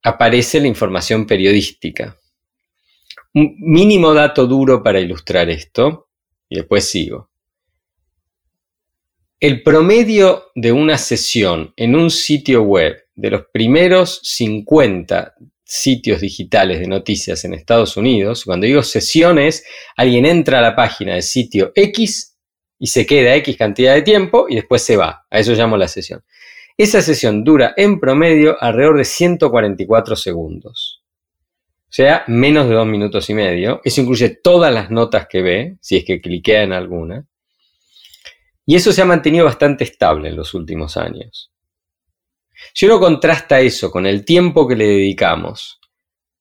aparece 0.02 0.62
la 0.62 0.68
información 0.68 1.28
periodística. 1.28 2.18
Un 3.34 3.56
mínimo 3.60 4.13
dato 4.13 4.48
duro 4.48 4.82
para 4.82 5.00
ilustrar 5.00 5.50
esto, 5.50 6.08
y 6.48 6.56
después 6.56 6.89
sigo. 6.89 7.30
El 9.39 9.62
promedio 9.62 10.46
de 10.56 10.72
una 10.72 10.98
sesión 10.98 11.74
en 11.76 11.96
un 11.96 12.10
sitio 12.10 12.63
web 12.63 13.08
de 13.15 13.30
los 13.30 13.44
primeros 13.54 14.20
50 14.24 15.36
sitios 15.71 16.19
digitales 16.19 16.79
de 16.79 16.88
noticias 16.88 17.45
en 17.45 17.53
Estados 17.53 17.95
Unidos, 17.95 18.43
cuando 18.43 18.65
digo 18.65 18.82
sesiones, 18.82 19.63
alguien 19.95 20.25
entra 20.25 20.58
a 20.58 20.63
la 20.63 20.75
página 20.75 21.13
del 21.13 21.21
sitio 21.21 21.71
X 21.75 22.36
y 22.79 22.88
se 22.88 23.05
queda 23.05 23.36
X 23.36 23.55
cantidad 23.55 23.93
de 23.93 24.01
tiempo 24.01 24.47
y 24.49 24.55
después 24.55 24.82
se 24.82 24.97
va. 24.97 25.27
A 25.29 25.38
eso 25.38 25.53
llamo 25.53 25.77
la 25.77 25.88
sesión. 25.88 26.23
Esa 26.75 27.03
sesión 27.03 27.43
dura 27.43 27.75
en 27.77 27.99
promedio 27.99 28.58
alrededor 28.60 28.97
de 28.97 29.05
144 29.05 30.15
segundos. 30.15 31.03
O 31.84 31.91
sea, 31.91 32.23
menos 32.25 32.67
de 32.67 32.73
dos 32.73 32.88
minutos 32.88 33.29
y 33.29 33.36
medio. 33.36 33.79
Eso 33.84 34.01
incluye 34.01 34.29
todas 34.29 34.73
las 34.73 34.89
notas 34.89 35.27
que 35.29 35.43
ve, 35.43 35.77
si 35.82 35.97
es 35.97 36.03
que 36.03 36.19
cliquea 36.19 36.63
en 36.63 36.73
alguna. 36.73 37.27
Y 38.65 38.75
eso 38.75 38.91
se 38.91 39.03
ha 39.03 39.05
mantenido 39.05 39.45
bastante 39.45 39.84
estable 39.84 40.29
en 40.29 40.36
los 40.36 40.55
últimos 40.55 40.97
años. 40.97 41.51
Si 42.74 42.86
uno 42.86 43.00
contrasta 43.00 43.60
eso 43.60 43.91
con 43.91 44.06
el 44.06 44.26
tiempo 44.26 44.67
que 44.67 44.76
le 44.76 44.88
dedicamos 44.88 45.80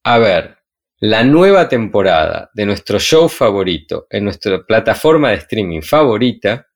a 0.05 0.19
ver 0.19 0.59
la 1.01 1.23
nueva 1.23 1.69
temporada 1.69 2.51
de 2.55 2.67
nuestro 2.67 2.99
show 2.99 3.29
favorito 3.29 4.07
en 4.11 4.25
nuestra 4.25 4.65
plataforma 4.65 5.31
de 5.31 5.37
streaming 5.37 5.81
favorita, 5.81 6.67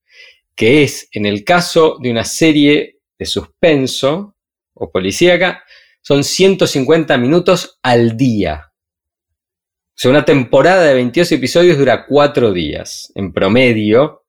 que 0.55 0.85
es 0.85 1.09
en 1.13 1.27
el 1.27 1.45
caso 1.45 1.99
de 2.01 2.11
una 2.11 2.25
serie 2.25 3.01
de 3.19 3.27
suspenso 3.27 4.37
o 4.75 4.91
policíaca, 4.91 5.65
son 6.03 6.25
150 6.25 7.17
minutos 7.19 7.79
al 7.83 8.17
día. 8.17 8.73
O 9.89 9.95
sea, 9.95 10.11
una 10.11 10.25
temporada 10.25 10.83
de 10.85 10.95
22 10.95 11.33
episodios 11.33 11.79
dura 11.79 12.07
4 12.07 12.53
días, 12.53 13.13
en 13.15 13.33
promedio, 13.33 14.22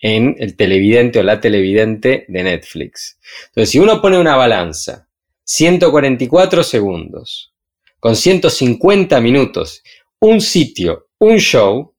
en 0.00 0.36
el 0.38 0.56
televidente 0.56 1.18
o 1.18 1.22
la 1.22 1.40
televidente 1.40 2.24
de 2.28 2.42
Netflix. 2.42 3.18
Entonces, 3.48 3.70
si 3.70 3.78
uno 3.78 4.00
pone 4.00 4.18
una 4.18 4.36
balanza, 4.36 5.08
144 5.44 6.62
segundos, 6.62 7.54
con 8.00 8.16
150 8.16 9.20
minutos, 9.20 9.82
un 10.20 10.40
sitio, 10.40 11.08
un 11.18 11.38
show, 11.38 11.94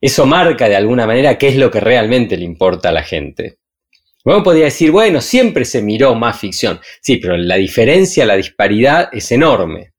eso 0.00 0.26
marca 0.26 0.68
de 0.68 0.76
alguna 0.76 1.06
manera 1.06 1.38
qué 1.38 1.48
es 1.48 1.56
lo 1.56 1.70
que 1.70 1.80
realmente 1.80 2.36
le 2.36 2.44
importa 2.44 2.88
a 2.90 2.92
la 2.92 3.02
gente. 3.02 3.58
Uno 4.24 4.42
podría 4.42 4.66
decir, 4.66 4.90
bueno, 4.90 5.20
siempre 5.20 5.64
se 5.64 5.80
miró 5.80 6.14
más 6.14 6.38
ficción. 6.38 6.80
Sí, 7.00 7.16
pero 7.16 7.36
la 7.36 7.56
diferencia, 7.56 8.26
la 8.26 8.36
disparidad 8.36 9.08
es 9.12 9.32
enorme. 9.32 9.92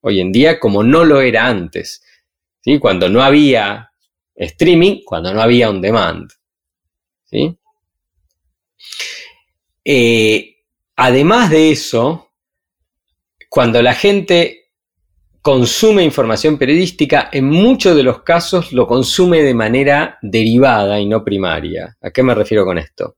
Hoy 0.00 0.20
en 0.20 0.32
día, 0.32 0.58
como 0.58 0.82
no 0.82 1.04
lo 1.04 1.20
era 1.20 1.46
antes. 1.46 2.02
¿sí? 2.62 2.78
Cuando 2.78 3.08
no 3.08 3.22
había 3.22 3.89
streaming, 4.34 5.02
cuando 5.04 5.32
no 5.32 5.40
había 5.40 5.70
on 5.70 5.80
demand. 5.80 6.30
Eh, 9.84 10.56
además 10.96 11.50
de 11.50 11.70
eso, 11.70 12.30
cuando 13.48 13.82
la 13.82 13.94
gente 13.94 14.72
consume 15.42 16.04
información 16.04 16.58
periodística, 16.58 17.30
en 17.32 17.46
muchos 17.46 17.96
de 17.96 18.02
los 18.02 18.22
casos 18.22 18.72
lo 18.72 18.86
consume 18.86 19.42
de 19.42 19.54
manera 19.54 20.18
derivada 20.22 21.00
y 21.00 21.06
no 21.06 21.24
primaria. 21.24 21.96
¿A 22.00 22.10
qué 22.10 22.22
me 22.22 22.34
refiero 22.34 22.64
con 22.64 22.78
esto? 22.78 23.16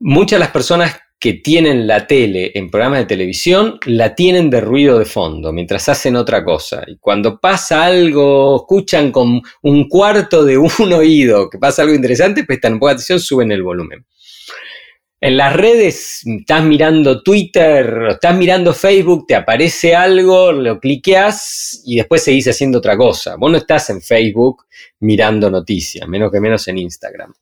muchas 0.00 0.38
de 0.38 0.40
las 0.40 0.50
personas 0.50 1.00
que 1.20 1.34
tienen 1.34 1.86
la 1.86 2.06
tele 2.06 2.52
en 2.54 2.70
programas 2.70 3.00
de 3.00 3.06
televisión 3.06 3.80
la 3.86 4.14
tienen 4.14 4.50
de 4.50 4.60
ruido 4.60 4.98
de 4.98 5.04
fondo 5.04 5.52
mientras 5.52 5.88
hacen 5.88 6.14
otra 6.14 6.44
cosa. 6.44 6.84
Y 6.86 6.96
cuando 6.98 7.40
pasa 7.40 7.84
algo, 7.84 8.56
escuchan 8.56 9.10
con 9.10 9.42
un 9.62 9.88
cuarto 9.88 10.44
de 10.44 10.58
un 10.58 10.70
oído 10.92 11.50
que 11.50 11.58
pasa 11.58 11.82
algo 11.82 11.94
interesante, 11.94 12.44
prestan 12.44 12.78
de 12.78 12.86
atención, 12.86 13.18
suben 13.18 13.50
el 13.50 13.62
volumen. 13.62 14.06
En 15.20 15.36
las 15.36 15.56
redes 15.56 16.22
estás 16.24 16.62
mirando 16.62 17.24
Twitter, 17.24 18.06
estás 18.10 18.36
mirando 18.36 18.72
Facebook, 18.72 19.26
te 19.26 19.34
aparece 19.34 19.96
algo, 19.96 20.52
lo 20.52 20.78
cliqueas 20.78 21.82
y 21.84 21.96
después 21.96 22.22
seguís 22.22 22.46
haciendo 22.46 22.78
otra 22.78 22.96
cosa. 22.96 23.34
Vos 23.34 23.50
no 23.50 23.58
estás 23.58 23.90
en 23.90 24.00
Facebook 24.00 24.66
mirando 25.00 25.50
noticias, 25.50 26.06
menos 26.06 26.30
que 26.30 26.38
menos 26.38 26.68
en 26.68 26.78
Instagram. 26.78 27.34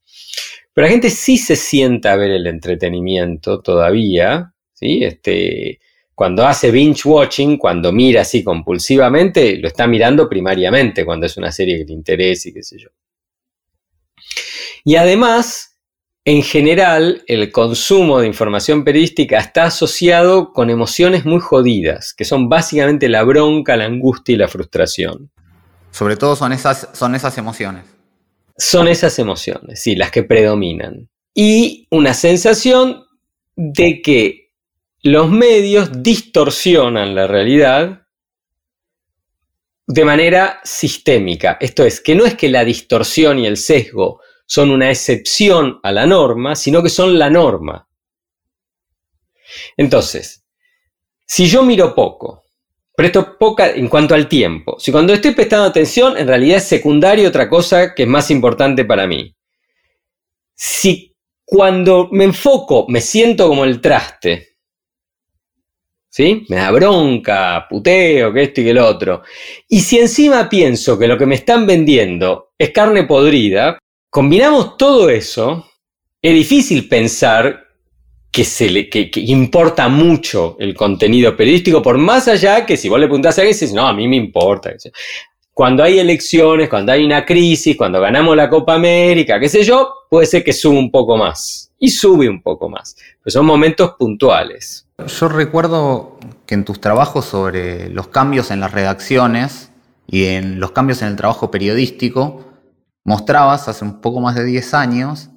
Pero 0.77 0.89
la 0.89 0.93
gente 0.93 1.09
sí 1.09 1.39
se 1.39 1.57
sienta 1.57 2.13
a 2.13 2.17
ver 2.17 2.33
el 2.33 2.47
entretenimiento 2.47 3.63
todavía, 3.63 4.53
¿sí? 4.75 5.03
Este, 5.03 5.81
cuando 6.15 6.47
hace 6.47 6.71
binge 6.71 7.01
watching, 7.09 7.57
cuando 7.57 7.93
mira 7.93 8.21
así 8.21 8.45
compulsivamente, 8.45 9.57
lo 9.57 9.69
está 9.69 9.87
mirando 9.87 10.29
primariamente 10.29 11.07
cuando 11.07 11.25
es 11.25 11.39
una 11.39 11.51
serie 11.51 11.79
que 11.79 11.87
le 11.87 11.95
interesa 11.95 12.51
y 12.51 12.53
qué 12.53 12.63
sé 12.63 12.77
yo. 12.79 12.91
Y 14.85 14.97
además, 14.97 15.79
en 16.27 16.43
general, 16.43 17.23
el 17.27 17.51
consumo 17.51 18.21
de 18.21 18.27
información 18.27 18.85
periodística 18.85 19.39
está 19.39 19.65
asociado 19.65 20.53
con 20.53 20.69
emociones 20.69 21.25
muy 21.25 21.41
jodidas, 21.41 22.13
que 22.13 22.27
son 22.27 22.51
básicamente 22.51 23.09
la 23.09 23.25
bronca, 23.25 23.79
la 23.79 23.87
angustia 23.87 24.35
y 24.35 24.37
la 24.37 24.49
frustración. 24.49 25.31
Sobre 25.91 26.19
todo 26.19 26.37
son 26.37 26.53
esas, 26.53 26.91
son 26.93 27.15
esas 27.15 27.39
emociones 27.39 27.96
son 28.57 28.89
esas 28.89 29.19
emociones, 29.19 29.83
sí, 29.83 29.95
las 29.97 30.11
que 30.11 30.23
predominan. 30.23 31.09
Y 31.35 31.87
una 31.91 32.15
sensación 32.15 33.05
de 33.55 34.01
que 34.03 34.53
los 35.03 35.31
medios 35.31 36.03
distorsionan 36.03 37.15
la 37.15 37.27
realidad 37.27 38.07
de 39.87 40.05
manera 40.05 40.61
sistémica. 40.65 41.59
Esto 41.61 41.85
es, 41.85 42.01
que 42.01 42.15
no 42.15 42.25
es 42.25 42.35
que 42.35 42.49
la 42.49 42.65
distorsión 42.65 43.39
y 43.39 43.47
el 43.47 43.57
sesgo 43.57 44.21
son 44.47 44.71
una 44.71 44.91
excepción 44.91 45.79
a 45.83 45.93
la 45.93 46.07
norma, 46.07 46.57
sino 46.57 46.83
que 46.83 46.89
son 46.89 47.19
la 47.19 47.31
norma. 47.31 47.89
Entonces, 49.77 50.45
si 51.25 51.47
yo 51.47 51.63
miro 51.63 51.95
poco, 51.95 52.46
presto 52.97 53.37
poca 53.39 53.71
en 53.71 53.89
cuanto 53.89 54.15
al 54.15 54.27
tiempo, 54.27 54.79
si 54.81 54.91
cuando 54.91 55.13
estoy 55.13 55.33
prestando 55.33 55.67
atención, 55.67 56.17
en 56.17 56.27
realidad 56.27 56.57
es 56.57 56.65
secundario 56.65 57.29
otra 57.29 57.49
cosa 57.49 57.95
que 57.95 58.05
es 58.05 58.09
más 58.09 58.31
importante 58.31 58.85
para 58.85 59.07
mí. 59.07 59.35
Si 60.55 61.15
cuando 61.45 62.09
me 62.11 62.25
enfoco 62.25 62.87
me 62.89 63.01
siento 63.01 63.49
como 63.49 63.65
el 63.65 63.81
traste, 63.81 64.57
¿sí? 66.09 66.47
Me 66.49 66.57
da 66.57 66.71
bronca, 66.71 67.67
puteo, 67.69 68.33
que 68.33 68.45
esto 68.45 68.63
y 68.63 68.65
que 68.65 68.71
el 68.71 68.79
otro. 68.79 69.23
Y 69.69 69.81
si 69.81 69.99
encima 69.99 70.49
pienso 70.49 70.99
que 70.99 71.07
lo 71.07 71.19
que 71.19 71.27
me 71.27 71.35
están 71.35 71.67
vendiendo 71.67 72.53
es 72.59 72.71
carne 72.71 73.05
podrida, 73.05 73.79
combinamos 74.09 74.79
todo 74.79 75.11
eso, 75.11 75.71
es 76.23 76.33
difícil 76.33 76.89
pensar 76.89 77.66
que, 78.37 78.45
se 78.45 78.69
le, 78.69 78.91
que, 78.91 79.11
importa 79.15 79.89
mucho 79.89 80.57
el 80.59 80.75
contenido 80.75 81.35
periodístico, 81.35 81.81
por 81.81 81.97
más 81.97 82.29
allá 82.29 82.67
que 82.67 82.77
si 82.77 82.87
vos 82.87 83.01
le 83.01 83.07
preguntás 83.07 83.39
a 83.39 83.41
alguien, 83.41 83.55
dices, 83.55 83.73
no, 83.73 83.87
a 83.87 83.95
mí 83.95 84.07
me 84.07 84.17
importa. 84.17 84.75
Cuando 85.55 85.83
hay 85.83 85.99
elecciones, 85.99 86.69
cuando 86.69 86.93
hay 86.93 87.03
una 87.03 87.25
crisis, 87.25 87.79
cuando 87.79 87.99
ganamos 87.99 88.37
la 88.37 88.51
Copa 88.51 88.75
América, 88.75 89.41
qué 89.41 89.49
sé 89.49 89.63
yo, 89.63 89.91
puede 90.11 90.27
ser 90.27 90.45
que 90.45 90.53
suba 90.53 90.79
un 90.79 90.91
poco 90.91 91.17
más. 91.17 91.73
Y 91.79 91.89
sube 91.89 92.29
un 92.29 92.43
poco 92.43 92.69
más. 92.69 92.95
Pero 93.23 93.33
son 93.33 93.47
momentos 93.47 93.93
puntuales. 93.99 94.87
Yo 94.99 95.29
recuerdo 95.29 96.19
que 96.45 96.57
en 96.57 96.67
tus 96.67 96.79
trabajos 96.79 97.25
sobre 97.25 97.89
los 97.89 98.09
cambios 98.09 98.51
en 98.51 98.61
las 98.61 98.73
redacciones 98.73 99.71
y 100.07 100.27
en 100.27 100.61
los 100.61 100.73
cambios 100.73 101.01
en 101.01 101.09
el 101.09 101.17
trabajo 101.17 101.51
periodístico, 101.51 102.45
mostrabas 103.03 103.67
hace 103.69 103.83
un 103.83 104.03
poco 104.03 104.21
más 104.21 104.35
de 104.35 104.45
10 104.45 104.75
años 104.75 105.31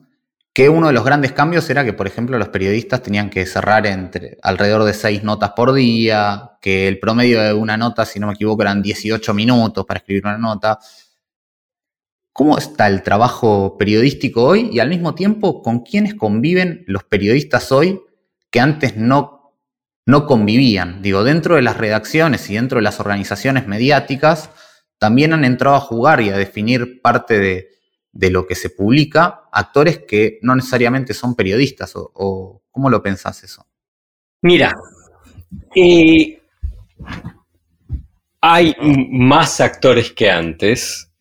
que 0.53 0.69
uno 0.69 0.87
de 0.87 0.93
los 0.93 1.03
grandes 1.03 1.31
cambios 1.31 1.69
era 1.69 1.85
que, 1.85 1.93
por 1.93 2.07
ejemplo, 2.07 2.37
los 2.37 2.49
periodistas 2.49 3.03
tenían 3.03 3.29
que 3.29 3.45
cerrar 3.45 3.85
entre 3.85 4.37
alrededor 4.41 4.83
de 4.83 4.93
6 4.93 5.23
notas 5.23 5.51
por 5.51 5.73
día, 5.73 6.51
que 6.61 6.87
el 6.87 6.99
promedio 6.99 7.41
de 7.41 7.53
una 7.53 7.77
nota, 7.77 8.05
si 8.05 8.19
no 8.19 8.27
me 8.27 8.33
equivoco, 8.33 8.63
eran 8.63 8.81
18 8.81 9.33
minutos 9.33 9.85
para 9.85 9.99
escribir 9.99 10.25
una 10.25 10.37
nota. 10.37 10.79
¿Cómo 12.33 12.57
está 12.57 12.87
el 12.87 13.03
trabajo 13.03 13.77
periodístico 13.77 14.43
hoy 14.43 14.69
y 14.71 14.79
al 14.79 14.89
mismo 14.89 15.13
tiempo 15.13 15.61
con 15.61 15.81
quiénes 15.81 16.15
conviven 16.15 16.83
los 16.87 17.03
periodistas 17.03 17.71
hoy 17.71 18.01
que 18.49 18.59
antes 18.59 18.95
no, 18.97 19.55
no 20.05 20.25
convivían? 20.25 21.01
Digo, 21.01 21.23
dentro 21.23 21.55
de 21.55 21.61
las 21.61 21.77
redacciones 21.77 22.49
y 22.49 22.55
dentro 22.55 22.77
de 22.77 22.83
las 22.83 22.99
organizaciones 22.99 23.67
mediáticas, 23.67 24.49
también 24.97 25.33
han 25.33 25.45
entrado 25.45 25.75
a 25.75 25.81
jugar 25.81 26.21
y 26.21 26.29
a 26.29 26.37
definir 26.37 27.01
parte 27.01 27.39
de, 27.39 27.78
lo 28.13 28.45
que 28.47 28.55
se 28.55 28.69
publica 28.69 29.43
actores 29.51 29.99
que 30.07 30.39
no 30.41 30.55
necesariamente 30.55 31.13
son 31.13 31.35
periodistas. 31.35 31.93
¿O, 31.95 32.61
cómo 32.71 32.89
lo 32.89 33.01
pensás 33.01 33.43
eso? 33.43 33.65
Mira, 34.41 34.75
eh, 35.75 36.41
hay 38.41 38.75
más 39.11 39.59
actores 39.59 40.11
que 40.11 40.29
antes, 40.29 41.11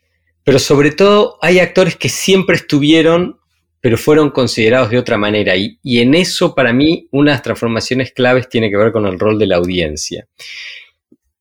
pero 0.44 0.58
sobre 0.58 0.92
todo 0.92 1.38
hay 1.42 1.58
actores 1.58 1.96
que 1.96 2.08
siempre 2.08 2.56
estuvieron, 2.56 3.38
pero 3.80 3.96
fueron 3.96 4.30
considerados 4.30 4.90
de 4.90 4.98
otra 4.98 5.18
manera. 5.18 5.56
Y, 5.56 5.78
y 5.82 6.00
en 6.00 6.14
eso, 6.14 6.54
para 6.54 6.72
mí, 6.72 7.08
unas 7.12 7.42
transformaciones 7.42 8.12
claves 8.12 8.48
tiene 8.48 8.70
que 8.70 8.76
ver 8.76 8.92
con 8.92 9.06
el 9.06 9.18
rol 9.18 9.38
de 9.38 9.46
la 9.46 9.56
audiencia. 9.56 10.26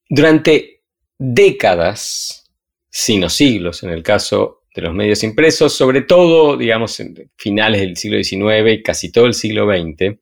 Durante 0.09 0.81
décadas, 1.17 2.45
sino 2.89 3.29
siglos 3.29 3.83
en 3.83 3.89
el 3.89 4.03
caso 4.03 4.56
de 4.77 4.83
los 4.83 4.93
medios 4.93 5.23
impresos, 5.23 5.73
sobre 5.73 6.01
todo, 6.01 6.55
digamos, 6.55 6.99
en 6.99 7.31
finales 7.35 7.81
del 7.81 7.97
siglo 7.97 8.23
XIX 8.23 8.73
y 8.73 8.83
casi 8.83 9.11
todo 9.11 9.25
el 9.25 9.33
siglo 9.33 9.65
XX, 9.65 10.19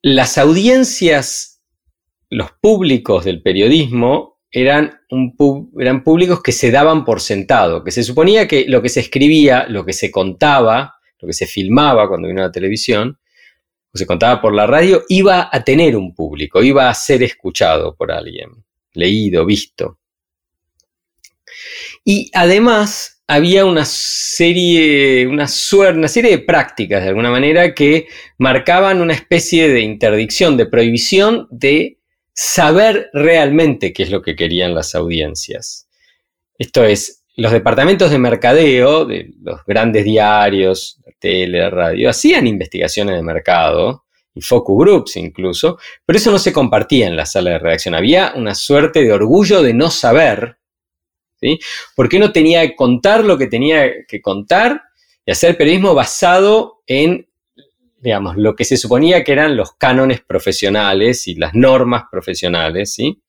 las 0.00 0.38
audiencias, 0.38 1.60
los 2.30 2.52
públicos 2.52 3.26
del 3.26 3.42
periodismo 3.42 4.40
eran, 4.50 4.98
un 5.10 5.34
eran 5.78 6.02
públicos 6.02 6.42
que 6.42 6.52
se 6.52 6.70
daban 6.70 7.04
por 7.04 7.20
sentado, 7.20 7.84
que 7.84 7.90
se 7.90 8.02
suponía 8.02 8.48
que 8.48 8.64
lo 8.66 8.80
que 8.80 8.88
se 8.88 9.00
escribía, 9.00 9.66
lo 9.68 9.84
que 9.84 9.92
se 9.92 10.10
contaba, 10.10 10.94
lo 11.20 11.26
que 11.26 11.34
se 11.34 11.46
filmaba 11.46 12.08
cuando 12.08 12.28
vino 12.28 12.40
a 12.40 12.46
la 12.46 12.52
televisión, 12.52 13.18
o 13.92 13.98
se 13.98 14.06
contaba 14.06 14.40
por 14.40 14.54
la 14.54 14.66
radio, 14.66 15.02
iba 15.10 15.50
a 15.52 15.64
tener 15.64 15.96
un 15.96 16.14
público, 16.14 16.62
iba 16.62 16.88
a 16.88 16.94
ser 16.94 17.22
escuchado 17.22 17.94
por 17.94 18.10
alguien 18.10 18.64
leído, 18.94 19.44
visto. 19.44 19.98
Y 22.04 22.30
además 22.34 23.22
había 23.26 23.66
una 23.66 23.84
serie, 23.84 25.26
una, 25.26 25.46
una 25.46 26.08
serie 26.08 26.30
de 26.30 26.38
prácticas 26.38 27.02
de 27.02 27.08
alguna 27.08 27.30
manera 27.30 27.74
que 27.74 28.08
marcaban 28.38 29.02
una 29.02 29.12
especie 29.12 29.68
de 29.68 29.80
interdicción, 29.80 30.56
de 30.56 30.66
prohibición 30.66 31.46
de 31.50 31.98
saber 32.32 33.10
realmente 33.12 33.92
qué 33.92 34.04
es 34.04 34.10
lo 34.10 34.22
que 34.22 34.34
querían 34.34 34.74
las 34.74 34.94
audiencias. 34.94 35.88
Esto 36.56 36.84
es, 36.84 37.24
los 37.36 37.52
departamentos 37.52 38.10
de 38.10 38.18
mercadeo 38.18 39.04
de 39.04 39.30
los 39.42 39.64
grandes 39.66 40.04
diarios, 40.04 40.98
tele, 41.18 41.68
radio, 41.68 42.10
hacían 42.10 42.46
investigaciones 42.46 43.16
de 43.16 43.22
mercado 43.22 44.04
y 44.34 44.40
focus 44.40 44.78
groups 44.78 45.16
incluso, 45.16 45.78
pero 46.06 46.16
eso 46.16 46.30
no 46.30 46.38
se 46.38 46.52
compartía 46.52 47.06
en 47.06 47.16
la 47.16 47.26
sala 47.26 47.50
de 47.50 47.58
redacción. 47.58 47.94
Había 47.94 48.32
una 48.36 48.54
suerte 48.54 49.02
de 49.02 49.12
orgullo 49.12 49.62
de 49.62 49.74
no 49.74 49.90
saber, 49.90 50.58
¿sí? 51.40 51.58
Porque 51.94 52.18
no 52.18 52.32
tenía 52.32 52.66
que 52.66 52.76
contar 52.76 53.24
lo 53.24 53.38
que 53.38 53.46
tenía 53.46 54.06
que 54.06 54.20
contar 54.20 54.82
y 55.24 55.30
hacer 55.30 55.56
periodismo 55.56 55.94
basado 55.94 56.82
en, 56.86 57.28
digamos, 58.00 58.36
lo 58.36 58.56
que 58.56 58.64
se 58.64 58.76
suponía 58.76 59.24
que 59.24 59.32
eran 59.32 59.56
los 59.56 59.74
cánones 59.74 60.20
profesionales 60.20 61.28
y 61.28 61.34
las 61.34 61.54
normas 61.54 62.04
profesionales, 62.10 62.94
¿sí? 62.94 63.22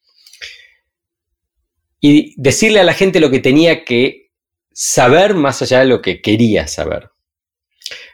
Y 2.01 2.33
decirle 2.41 2.79
a 2.79 2.85
la 2.85 2.93
gente 2.93 3.19
lo 3.19 3.29
que 3.29 3.39
tenía 3.39 3.83
que 3.83 4.29
saber 4.71 5.35
más 5.35 5.61
allá 5.61 5.79
de 5.79 5.87
lo 5.87 6.01
que 6.01 6.21
quería 6.21 6.67
saber. 6.67 7.09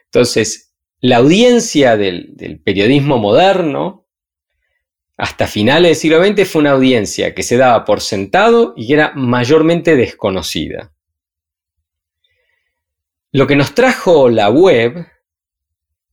Entonces, 0.05 0.73
la 1.01 1.17
audiencia 1.17 1.97
del, 1.97 2.61
periodismo 2.63 3.19
moderno, 3.19 4.04
hasta 5.17 5.47
finales 5.47 5.89
del 5.89 5.95
siglo 5.95 6.25
XX, 6.25 6.49
fue 6.49 6.61
una 6.61 6.71
audiencia 6.71 7.33
que 7.33 7.43
se 7.43 7.57
daba 7.57 7.85
por 7.85 8.01
sentado 8.01 8.73
y 8.75 8.87
que 8.87 8.93
era 8.93 9.13
mayormente 9.15 9.95
desconocida. 9.95 10.91
Lo 13.31 13.47
que 13.47 13.55
nos 13.55 13.73
trajo 13.73 14.29
la 14.29 14.49
web, 14.49 15.05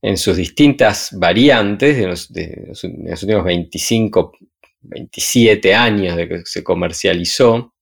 en 0.01 0.17
sus 0.17 0.37
distintas 0.37 1.09
variantes, 1.13 1.97
de 1.97 2.07
los, 2.07 2.29
los, 2.31 3.23
últimos 3.23 3.45
25, 3.45 4.33
27 4.81 5.73
años 5.73 6.15
de 6.17 6.27
que 6.27 6.41
se 6.45 6.63
comercializó, 6.63 7.73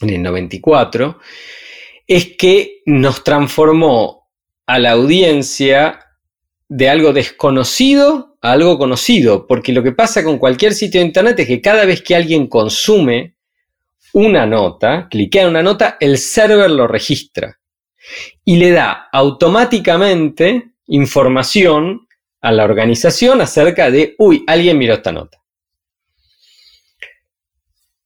en 0.00 0.10
el 0.10 0.22
94, 0.22 1.18
es 2.06 2.36
que 2.36 2.82
nos 2.86 3.24
transformó 3.24 4.28
a 4.66 4.78
la 4.78 4.92
audiencia 4.92 6.00
de 6.68 6.88
algo 6.88 7.12
desconocido 7.12 8.33
algo 8.44 8.76
conocido, 8.76 9.46
porque 9.46 9.72
lo 9.72 9.82
que 9.82 9.92
pasa 9.92 10.22
con 10.22 10.38
cualquier 10.38 10.74
sitio 10.74 11.00
de 11.00 11.06
internet 11.06 11.38
es 11.40 11.46
que 11.46 11.62
cada 11.62 11.86
vez 11.86 12.02
que 12.02 12.14
alguien 12.14 12.46
consume 12.46 13.36
una 14.12 14.44
nota, 14.44 15.08
cliquea 15.10 15.44
en 15.44 15.48
una 15.48 15.62
nota, 15.62 15.96
el 15.98 16.18
server 16.18 16.70
lo 16.70 16.86
registra 16.86 17.58
y 18.44 18.56
le 18.56 18.70
da 18.70 19.08
automáticamente 19.10 20.72
información 20.88 22.06
a 22.42 22.52
la 22.52 22.64
organización 22.64 23.40
acerca 23.40 23.90
de, 23.90 24.14
uy, 24.18 24.44
alguien 24.46 24.76
miró 24.76 24.92
esta 24.92 25.10
nota. 25.10 25.42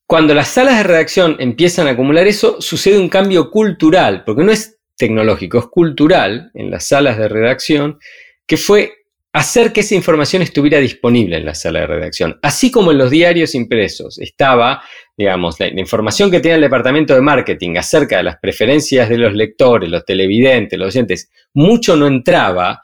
Cuando 0.07 0.35
las 0.35 0.49
salas 0.49 0.77
de 0.77 0.85
redacción 0.85 1.37
empiezan 1.41 1.89
a 1.89 1.91
acumular 1.91 2.29
eso, 2.29 2.61
sucede 2.61 3.01
un 3.01 3.09
cambio 3.09 3.51
cultural, 3.51 4.23
porque 4.25 4.45
no 4.45 4.53
es 4.53 4.79
tecnológico, 4.97 5.59
es 5.59 5.67
cultural 5.67 6.53
en 6.55 6.71
las 6.71 6.87
salas 6.87 7.19
de 7.19 7.29
redacción, 7.29 7.99
que 8.47 8.57
fue 8.57 8.99
hacer 9.33 9.73
que 9.73 9.81
esa 9.81 9.95
información 9.95 10.43
estuviera 10.43 10.79
disponible 10.79 11.37
en 11.37 11.45
la 11.45 11.55
sala 11.55 11.81
de 11.81 11.87
redacción. 11.87 12.39
Así 12.43 12.71
como 12.71 12.93
en 12.93 12.99
los 12.99 13.11
diarios 13.11 13.55
impresos 13.55 14.19
estaba, 14.19 14.83
digamos, 15.17 15.61
la, 15.61 15.69
información 15.69 16.31
que 16.31 16.41
tenía 16.41 16.57
el 16.57 16.63
departamento 16.63 17.15
de 17.15 17.21
marketing 17.21 17.77
acerca 17.77 18.17
de 18.17 18.23
las 18.23 18.39
preferencias 18.39 19.09
de 19.09 19.19
los 19.19 19.35
lectores, 19.35 19.91
los 19.91 20.05
televidentes, 20.05 20.79
los 20.79 20.95
oyentes, 20.95 21.31
mucho 21.53 21.97
no 21.97 22.07
entraba 22.07 22.83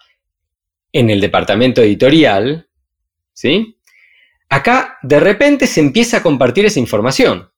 en 0.92 1.10
el 1.10 1.20
departamento 1.20 1.82
editorial, 1.82 2.68
¿sí? 3.32 3.78
Acá 4.48 4.98
de 5.02 5.18
repente 5.18 5.66
se 5.66 5.80
empieza 5.80 6.18
a 6.18 6.22
compartir 6.22 6.66
esa 6.66 6.78
información 6.78 7.50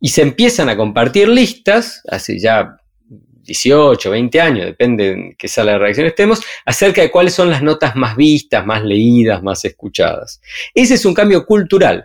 y 0.00 0.08
se 0.08 0.22
empiezan 0.22 0.68
a 0.68 0.76
compartir 0.76 1.28
listas, 1.28 2.02
hace 2.08 2.38
ya 2.38 2.79
18, 3.50 4.10
20 4.10 4.40
años, 4.40 4.66
depende 4.66 5.10
en 5.10 5.34
qué 5.36 5.48
sala 5.48 5.72
de 5.72 5.78
reacción 5.78 6.06
estemos, 6.06 6.40
acerca 6.64 7.02
de 7.02 7.10
cuáles 7.10 7.34
son 7.34 7.50
las 7.50 7.62
notas 7.62 7.96
más 7.96 8.16
vistas, 8.16 8.64
más 8.64 8.84
leídas, 8.84 9.42
más 9.42 9.64
escuchadas. 9.64 10.40
Ese 10.72 10.94
es 10.94 11.04
un 11.04 11.14
cambio 11.14 11.44
cultural. 11.44 12.04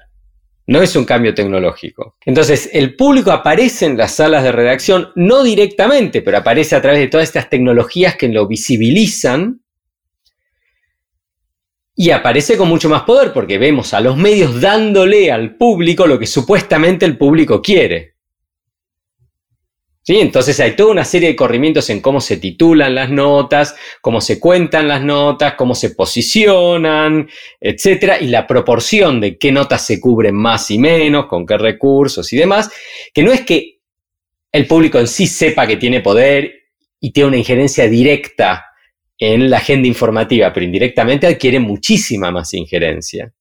no 0.68 0.82
es 0.82 0.96
un 0.96 1.06
cambio 1.06 1.36
tecnológico. 1.36 2.16
Entonces, 2.26 2.72
el 2.74 2.96
público 2.96 3.32
aparece 3.32 3.86
en 3.86 3.98
las 3.98 4.16
salas 4.16 4.44
de 4.44 4.52
redacción, 4.52 5.10
no 5.14 5.44
directamente, 5.44 6.24
pero 6.24 6.40
aparece 6.40 6.76
a 6.76 6.82
través 6.82 7.02
de 7.02 7.08
todas 7.08 7.28
estas 7.28 7.52
tecnologías 7.52 8.16
que 8.16 8.30
lo 8.30 8.48
visibilizan 8.48 9.62
y 11.96 12.10
aparece 12.10 12.58
con 12.58 12.68
mucho 12.68 12.90
más 12.90 13.04
poder 13.04 13.32
porque 13.32 13.60
vemos 13.60 13.94
a 13.94 14.02
los 14.02 14.18
medios 14.18 14.60
dándole 14.60 15.32
al 15.32 15.56
público 15.56 16.08
lo 16.08 16.18
que 16.18 16.26
supuestamente 16.26 17.06
el 17.06 17.16
público 17.16 17.62
quiere. 17.62 18.15
¿Sí? 20.08 20.20
Entonces 20.20 20.60
hay 20.60 20.76
toda 20.76 20.92
una 20.92 21.04
serie 21.04 21.30
de 21.30 21.36
corrimientos 21.36 21.90
en 21.90 22.00
cómo 22.00 22.22
se 22.22 22.38
titulan 22.38 22.94
las 22.94 23.10
notas, 23.10 23.76
cómo 24.02 24.22
se 24.22 24.40
cuentan 24.40 24.88
las 24.88 25.04
notas, 25.04 25.56
cómo 25.56 25.74
se 25.74 25.96
posicionan, 25.96 27.28
etcétera, 27.60 28.20
y 28.22 28.28
la 28.28 28.46
proporción 28.46 29.20
de 29.20 29.40
qué 29.40 29.52
notas 29.52 29.84
se 29.84 30.00
cubren 30.00 30.36
más 30.36 30.70
y 30.70 30.78
menos, 30.78 31.26
con 31.26 31.44
qué 31.48 31.58
recursos 31.58 32.32
y 32.34 32.38
demás, 32.38 32.70
que 33.16 33.24
no 33.24 33.32
es 33.32 33.42
que 33.42 33.80
el 34.52 34.68
público 34.68 35.00
en 35.00 35.08
sí 35.08 35.26
sepa 35.26 35.66
que 35.66 35.78
tiene 35.78 36.02
poder 36.02 36.54
y 37.00 37.12
tiene 37.12 37.30
una 37.30 37.38
injerencia 37.38 37.88
directa 37.88 38.64
en 39.18 39.50
la 39.50 39.58
agenda 39.58 39.88
informativa, 39.88 40.54
pero 40.54 40.68
indirectamente 40.68 41.26
adquiere 41.26 41.60
muchísima 41.60 42.30
más 42.30 42.54
injerencia. 42.54 43.34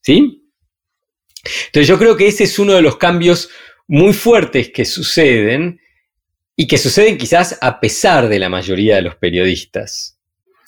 ¿Sí? 0.00 0.42
Entonces 1.66 1.86
yo 1.86 1.98
creo 2.00 2.16
que 2.16 2.26
ese 2.26 2.44
es 2.44 2.58
uno 2.58 2.72
de 2.72 2.82
los 2.82 2.96
cambios 2.96 3.48
muy 3.92 4.14
fuertes 4.14 4.70
que 4.70 4.86
suceden 4.86 5.78
y 6.56 6.66
que 6.66 6.78
suceden 6.78 7.18
quizás 7.18 7.58
a 7.60 7.78
pesar 7.78 8.26
de 8.30 8.38
la 8.38 8.48
mayoría 8.48 8.96
de 8.96 9.02
los 9.02 9.16
periodistas. 9.16 10.18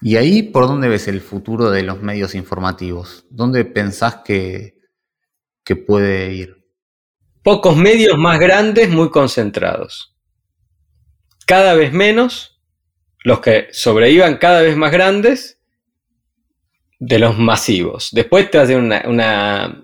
¿Y 0.02 0.16
ahí 0.16 0.42
por 0.42 0.66
dónde 0.66 0.88
ves 0.88 1.08
el 1.08 1.22
futuro 1.22 1.70
de 1.70 1.84
los 1.84 2.02
medios 2.02 2.34
informativos? 2.34 3.24
¿Dónde 3.30 3.64
pensás 3.64 4.16
que, 4.26 4.76
que 5.64 5.74
puede 5.74 6.34
ir? 6.34 6.66
Pocos 7.42 7.78
medios 7.78 8.18
más 8.18 8.38
grandes, 8.38 8.90
muy 8.90 9.08
concentrados. 9.08 10.14
Cada 11.46 11.72
vez 11.72 11.94
menos, 11.94 12.60
los 13.22 13.40
que 13.40 13.68
sobrevivan 13.72 14.36
cada 14.36 14.60
vez 14.60 14.76
más 14.76 14.92
grandes 14.92 15.62
de 16.98 17.18
los 17.18 17.38
masivos. 17.38 18.10
Después 18.12 18.50
te 18.50 18.58
hace 18.58 18.76
una, 18.76 19.02
una, 19.06 19.83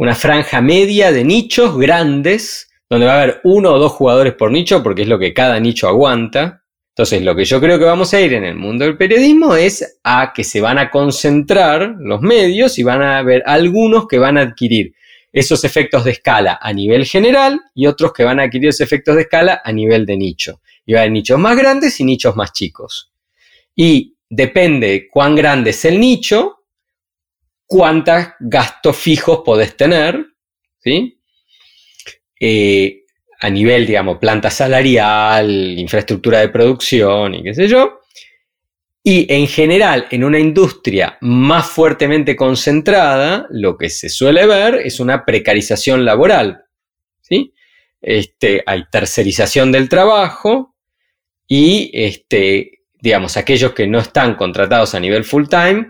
una 0.00 0.14
franja 0.14 0.62
media 0.62 1.12
de 1.12 1.24
nichos 1.24 1.76
grandes, 1.76 2.70
donde 2.88 3.04
va 3.04 3.12
a 3.12 3.22
haber 3.22 3.40
uno 3.44 3.74
o 3.74 3.78
dos 3.78 3.92
jugadores 3.92 4.32
por 4.32 4.50
nicho, 4.50 4.82
porque 4.82 5.02
es 5.02 5.08
lo 5.08 5.18
que 5.18 5.34
cada 5.34 5.60
nicho 5.60 5.88
aguanta. 5.88 6.64
Entonces, 6.94 7.20
lo 7.20 7.36
que 7.36 7.44
yo 7.44 7.60
creo 7.60 7.78
que 7.78 7.84
vamos 7.84 8.14
a 8.14 8.20
ir 8.22 8.32
en 8.32 8.44
el 8.44 8.56
mundo 8.56 8.86
del 8.86 8.96
periodismo 8.96 9.56
es 9.56 10.00
a 10.02 10.32
que 10.34 10.42
se 10.42 10.62
van 10.62 10.78
a 10.78 10.90
concentrar 10.90 11.96
los 11.98 12.22
medios 12.22 12.78
y 12.78 12.82
van 12.82 13.02
a 13.02 13.18
haber 13.18 13.42
algunos 13.44 14.08
que 14.08 14.16
van 14.16 14.38
a 14.38 14.40
adquirir 14.40 14.94
esos 15.34 15.64
efectos 15.64 16.04
de 16.04 16.12
escala 16.12 16.58
a 16.62 16.72
nivel 16.72 17.04
general 17.04 17.60
y 17.74 17.86
otros 17.86 18.14
que 18.14 18.24
van 18.24 18.40
a 18.40 18.44
adquirir 18.44 18.70
esos 18.70 18.80
efectos 18.80 19.16
de 19.16 19.22
escala 19.22 19.60
a 19.62 19.70
nivel 19.70 20.06
de 20.06 20.16
nicho. 20.16 20.62
Y 20.86 20.94
va 20.94 21.00
a 21.00 21.02
haber 21.02 21.12
nichos 21.12 21.38
más 21.38 21.58
grandes 21.58 22.00
y 22.00 22.04
nichos 22.04 22.34
más 22.36 22.54
chicos. 22.54 23.12
Y 23.76 24.16
depende 24.30 25.08
cuán 25.10 25.36
grande 25.36 25.70
es 25.70 25.84
el 25.84 26.00
nicho, 26.00 26.59
cuántos 27.70 28.26
gastos 28.40 28.96
fijos 28.96 29.42
podés 29.44 29.76
tener, 29.76 30.26
¿sí? 30.80 31.20
Eh, 32.40 33.04
a 33.38 33.48
nivel, 33.48 33.86
digamos, 33.86 34.18
planta 34.18 34.50
salarial, 34.50 35.78
infraestructura 35.78 36.40
de 36.40 36.48
producción 36.48 37.36
y 37.36 37.44
qué 37.44 37.54
sé 37.54 37.68
yo. 37.68 38.00
Y 39.04 39.32
en 39.32 39.46
general, 39.46 40.08
en 40.10 40.24
una 40.24 40.40
industria 40.40 41.16
más 41.20 41.68
fuertemente 41.68 42.34
concentrada, 42.34 43.46
lo 43.50 43.78
que 43.78 43.88
se 43.88 44.08
suele 44.08 44.46
ver 44.46 44.82
es 44.84 44.98
una 44.98 45.24
precarización 45.24 46.04
laboral. 46.04 46.64
¿sí? 47.20 47.54
Este, 48.02 48.64
hay 48.66 48.82
tercerización 48.90 49.70
del 49.70 49.88
trabajo 49.88 50.74
y, 51.46 51.92
este, 51.94 52.80
digamos, 53.00 53.36
aquellos 53.36 53.74
que 53.74 53.86
no 53.86 54.00
están 54.00 54.34
contratados 54.34 54.96
a 54.96 55.00
nivel 55.00 55.22
full 55.22 55.46
time 55.48 55.86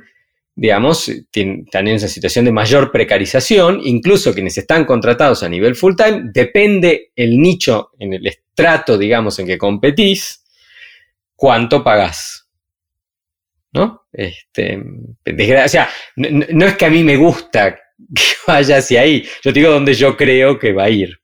digamos, 0.54 1.08
están 1.08 1.88
en 1.88 1.96
esa 1.96 2.08
situación 2.08 2.44
de 2.44 2.52
mayor 2.52 2.90
precarización, 2.92 3.80
incluso 3.82 4.34
quienes 4.34 4.58
están 4.58 4.84
contratados 4.84 5.42
a 5.42 5.48
nivel 5.48 5.74
full 5.74 5.94
time, 5.94 6.30
depende 6.32 7.12
el 7.16 7.38
nicho 7.38 7.90
en 7.98 8.14
el 8.14 8.26
estrato, 8.26 8.98
digamos, 8.98 9.38
en 9.38 9.46
que 9.46 9.58
competís, 9.58 10.44
cuánto 11.34 11.82
pagás. 11.82 12.48
¿No? 13.72 14.02
Este, 14.12 14.76
o 14.76 15.68
sea, 15.68 15.88
no, 16.16 16.66
es 16.66 16.76
que 16.76 16.86
a 16.86 16.90
mí 16.90 17.04
me 17.04 17.16
gusta 17.16 17.76
que 18.14 18.22
vaya 18.46 18.78
hacia 18.78 19.02
ahí, 19.02 19.24
yo 19.42 19.52
digo 19.52 19.70
donde 19.70 19.94
yo 19.94 20.16
creo 20.16 20.58
que 20.58 20.72
va 20.72 20.84
a 20.84 20.90
ir. 20.90 21.20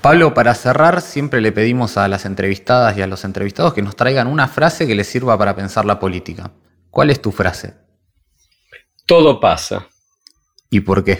Pablo, 0.00 0.34
para 0.34 0.54
cerrar, 0.56 1.00
siempre 1.00 1.40
le 1.40 1.52
pedimos 1.52 1.96
a 1.96 2.08
las 2.08 2.26
entrevistadas 2.26 2.98
y 2.98 3.02
a 3.02 3.06
los 3.06 3.24
entrevistados 3.24 3.72
que 3.72 3.82
nos 3.82 3.94
traigan 3.94 4.26
una 4.26 4.48
frase 4.48 4.88
que 4.88 4.96
les 4.96 5.06
sirva 5.06 5.38
para 5.38 5.54
pensar 5.54 5.84
la 5.84 6.00
política. 6.00 6.50
¿Cuál 6.90 7.10
es 7.10 7.22
tu 7.22 7.30
frase? 7.30 7.74
Todo 9.06 9.40
pasa. 9.40 9.88
¿Y 10.70 10.80
por 10.80 11.04
qué? 11.04 11.18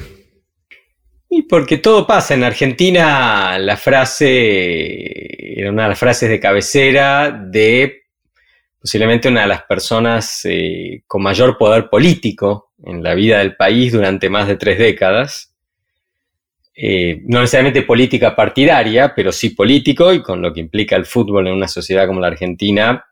Y 1.28 1.42
porque 1.42 1.78
todo 1.78 2.06
pasa. 2.06 2.34
En 2.34 2.44
Argentina 2.44 3.58
la 3.58 3.76
frase 3.76 5.58
era 5.60 5.70
una 5.70 5.84
de 5.84 5.88
las 5.90 5.98
frases 5.98 6.28
de 6.28 6.40
cabecera 6.40 7.30
de 7.30 8.02
posiblemente 8.82 9.28
una 9.28 9.42
de 9.42 9.46
las 9.46 9.62
personas 9.62 10.40
eh, 10.44 11.04
con 11.06 11.22
mayor 11.22 11.56
poder 11.56 11.88
político 11.88 12.72
en 12.84 13.02
la 13.02 13.14
vida 13.14 13.38
del 13.38 13.54
país 13.54 13.92
durante 13.92 14.28
más 14.28 14.48
de 14.48 14.56
tres 14.56 14.78
décadas. 14.78 15.54
Eh, 16.74 17.20
no 17.26 17.40
necesariamente 17.40 17.82
política 17.82 18.34
partidaria, 18.34 19.14
pero 19.14 19.30
sí 19.30 19.50
político 19.50 20.12
y 20.12 20.20
con 20.20 20.42
lo 20.42 20.52
que 20.52 20.60
implica 20.60 20.96
el 20.96 21.06
fútbol 21.06 21.46
en 21.46 21.54
una 21.54 21.68
sociedad 21.68 22.06
como 22.06 22.20
la 22.20 22.26
Argentina, 22.26 23.04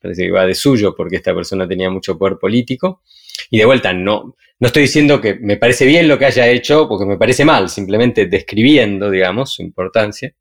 parece 0.00 0.24
que 0.24 0.30
va 0.32 0.44
de 0.44 0.54
suyo 0.54 0.94
porque 0.96 1.16
esta 1.16 1.34
persona 1.34 1.68
tenía 1.68 1.88
mucho 1.88 2.18
poder 2.18 2.38
político. 2.38 3.02
Y 3.50 3.58
de 3.58 3.64
vuelta, 3.64 3.92
no, 3.92 4.36
no 4.58 4.66
estoy 4.66 4.82
diciendo 4.82 5.20
que 5.20 5.34
me 5.34 5.56
parece 5.56 5.86
bien 5.86 6.06
lo 6.06 6.18
que 6.18 6.26
haya 6.26 6.46
hecho, 6.46 6.88
porque 6.88 7.04
me 7.04 7.16
parece 7.16 7.44
mal, 7.44 7.68
simplemente 7.68 8.26
describiendo, 8.26 9.10
digamos, 9.10 9.54
su 9.54 9.62
importancia. 9.62 10.32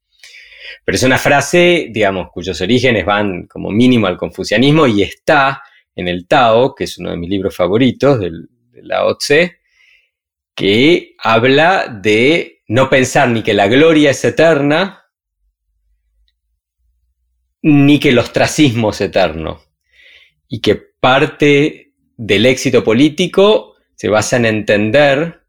Pero 0.85 0.95
es 0.95 1.03
una 1.03 1.17
frase, 1.17 1.87
digamos, 1.89 2.29
cuyos 2.31 2.59
orígenes 2.61 3.05
van 3.05 3.47
como 3.47 3.71
mínimo 3.71 4.07
al 4.07 4.17
confucianismo 4.17 4.87
y 4.87 5.03
está 5.03 5.63
en 5.95 6.07
el 6.07 6.27
Tao, 6.27 6.75
que 6.75 6.85
es 6.85 6.97
uno 6.97 7.11
de 7.11 7.17
mis 7.17 7.29
libros 7.29 7.55
favoritos 7.55 8.19
del, 8.19 8.47
de 8.71 8.83
Lao 8.83 9.17
Tse, 9.17 9.57
que 10.55 11.15
habla 11.17 11.87
de 11.87 12.61
no 12.67 12.89
pensar 12.89 13.29
ni 13.29 13.41
que 13.43 13.53
la 13.53 13.67
gloria 13.67 14.11
es 14.11 14.23
eterna, 14.23 15.05
ni 17.63 17.99
que 17.99 18.09
el 18.09 18.19
ostracismo 18.19 18.91
es 18.91 19.01
eterno. 19.01 19.61
Y 20.47 20.61
que 20.61 20.75
parte 20.75 21.90
del 22.23 22.45
éxito 22.45 22.83
político 22.83 23.75
se 23.95 24.07
basa 24.07 24.37
en 24.37 24.45
entender 24.45 25.41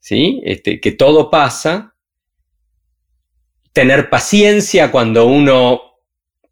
¿sí? 0.00 0.40
Este, 0.44 0.80
que 0.80 0.92
todo 0.92 1.30
pasa, 1.30 1.94
tener 3.72 4.10
paciencia 4.10 4.90
cuando 4.90 5.26
uno 5.26 5.80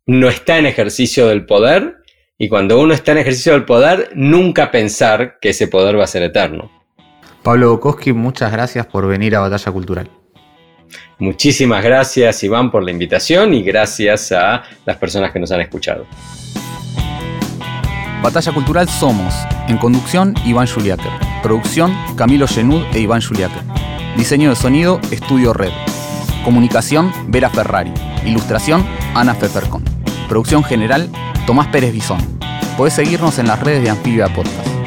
no 0.06 0.28
está 0.28 0.58
en 0.58 0.66
ejercicio 0.66 1.26
del 1.28 1.44
poder 1.46 1.96
y 2.38 2.48
cuando 2.48 2.80
uno 2.80 2.94
está 2.94 3.12
en 3.12 3.18
ejercicio 3.18 3.52
del 3.52 3.64
poder, 3.64 4.10
nunca 4.14 4.70
pensar 4.70 5.38
que 5.40 5.50
ese 5.50 5.66
poder 5.66 5.98
va 5.98 6.04
a 6.04 6.08
ser 6.08 6.22
eterno. 6.22 6.70
Pablo 7.42 7.72
Bukowski, 7.72 8.12
muchas 8.12 8.52
gracias 8.52 8.86
por 8.86 9.06
venir 9.06 9.34
a 9.34 9.40
Batalla 9.40 9.72
Cultural. 9.72 10.10
Muchísimas 11.18 11.82
gracias 11.84 12.42
Iván 12.44 12.70
por 12.70 12.82
la 12.82 12.90
invitación 12.90 13.52
y 13.52 13.62
gracias 13.62 14.32
a 14.32 14.62
las 14.86 14.96
personas 14.96 15.32
que 15.32 15.40
nos 15.40 15.50
han 15.50 15.60
escuchado. 15.60 16.06
Batalla 18.22 18.52
Cultural 18.52 18.88
Somos. 18.88 19.34
En 19.68 19.78
conducción, 19.78 20.34
Iván 20.44 20.66
Juliáquer. 20.66 21.12
Producción, 21.42 21.94
Camilo 22.16 22.48
Genud 22.48 22.82
e 22.92 23.00
Iván 23.00 23.22
Juliáquer. 23.22 23.62
Diseño 24.16 24.50
de 24.50 24.56
sonido, 24.56 25.00
Estudio 25.10 25.52
Red. 25.52 25.72
Comunicación, 26.44 27.12
Vera 27.28 27.48
Ferrari. 27.48 27.92
Ilustración, 28.24 28.84
Ana 29.14 29.34
Fefercon. 29.34 29.84
Producción 30.28 30.64
general, 30.64 31.08
Tomás 31.46 31.68
Pérez 31.68 31.92
Bisón. 31.92 32.18
Podés 32.76 32.94
seguirnos 32.94 33.38
en 33.38 33.46
las 33.46 33.60
redes 33.60 33.82
de 33.82 33.90
Anfibia 33.90 34.28
Podcast. 34.28 34.77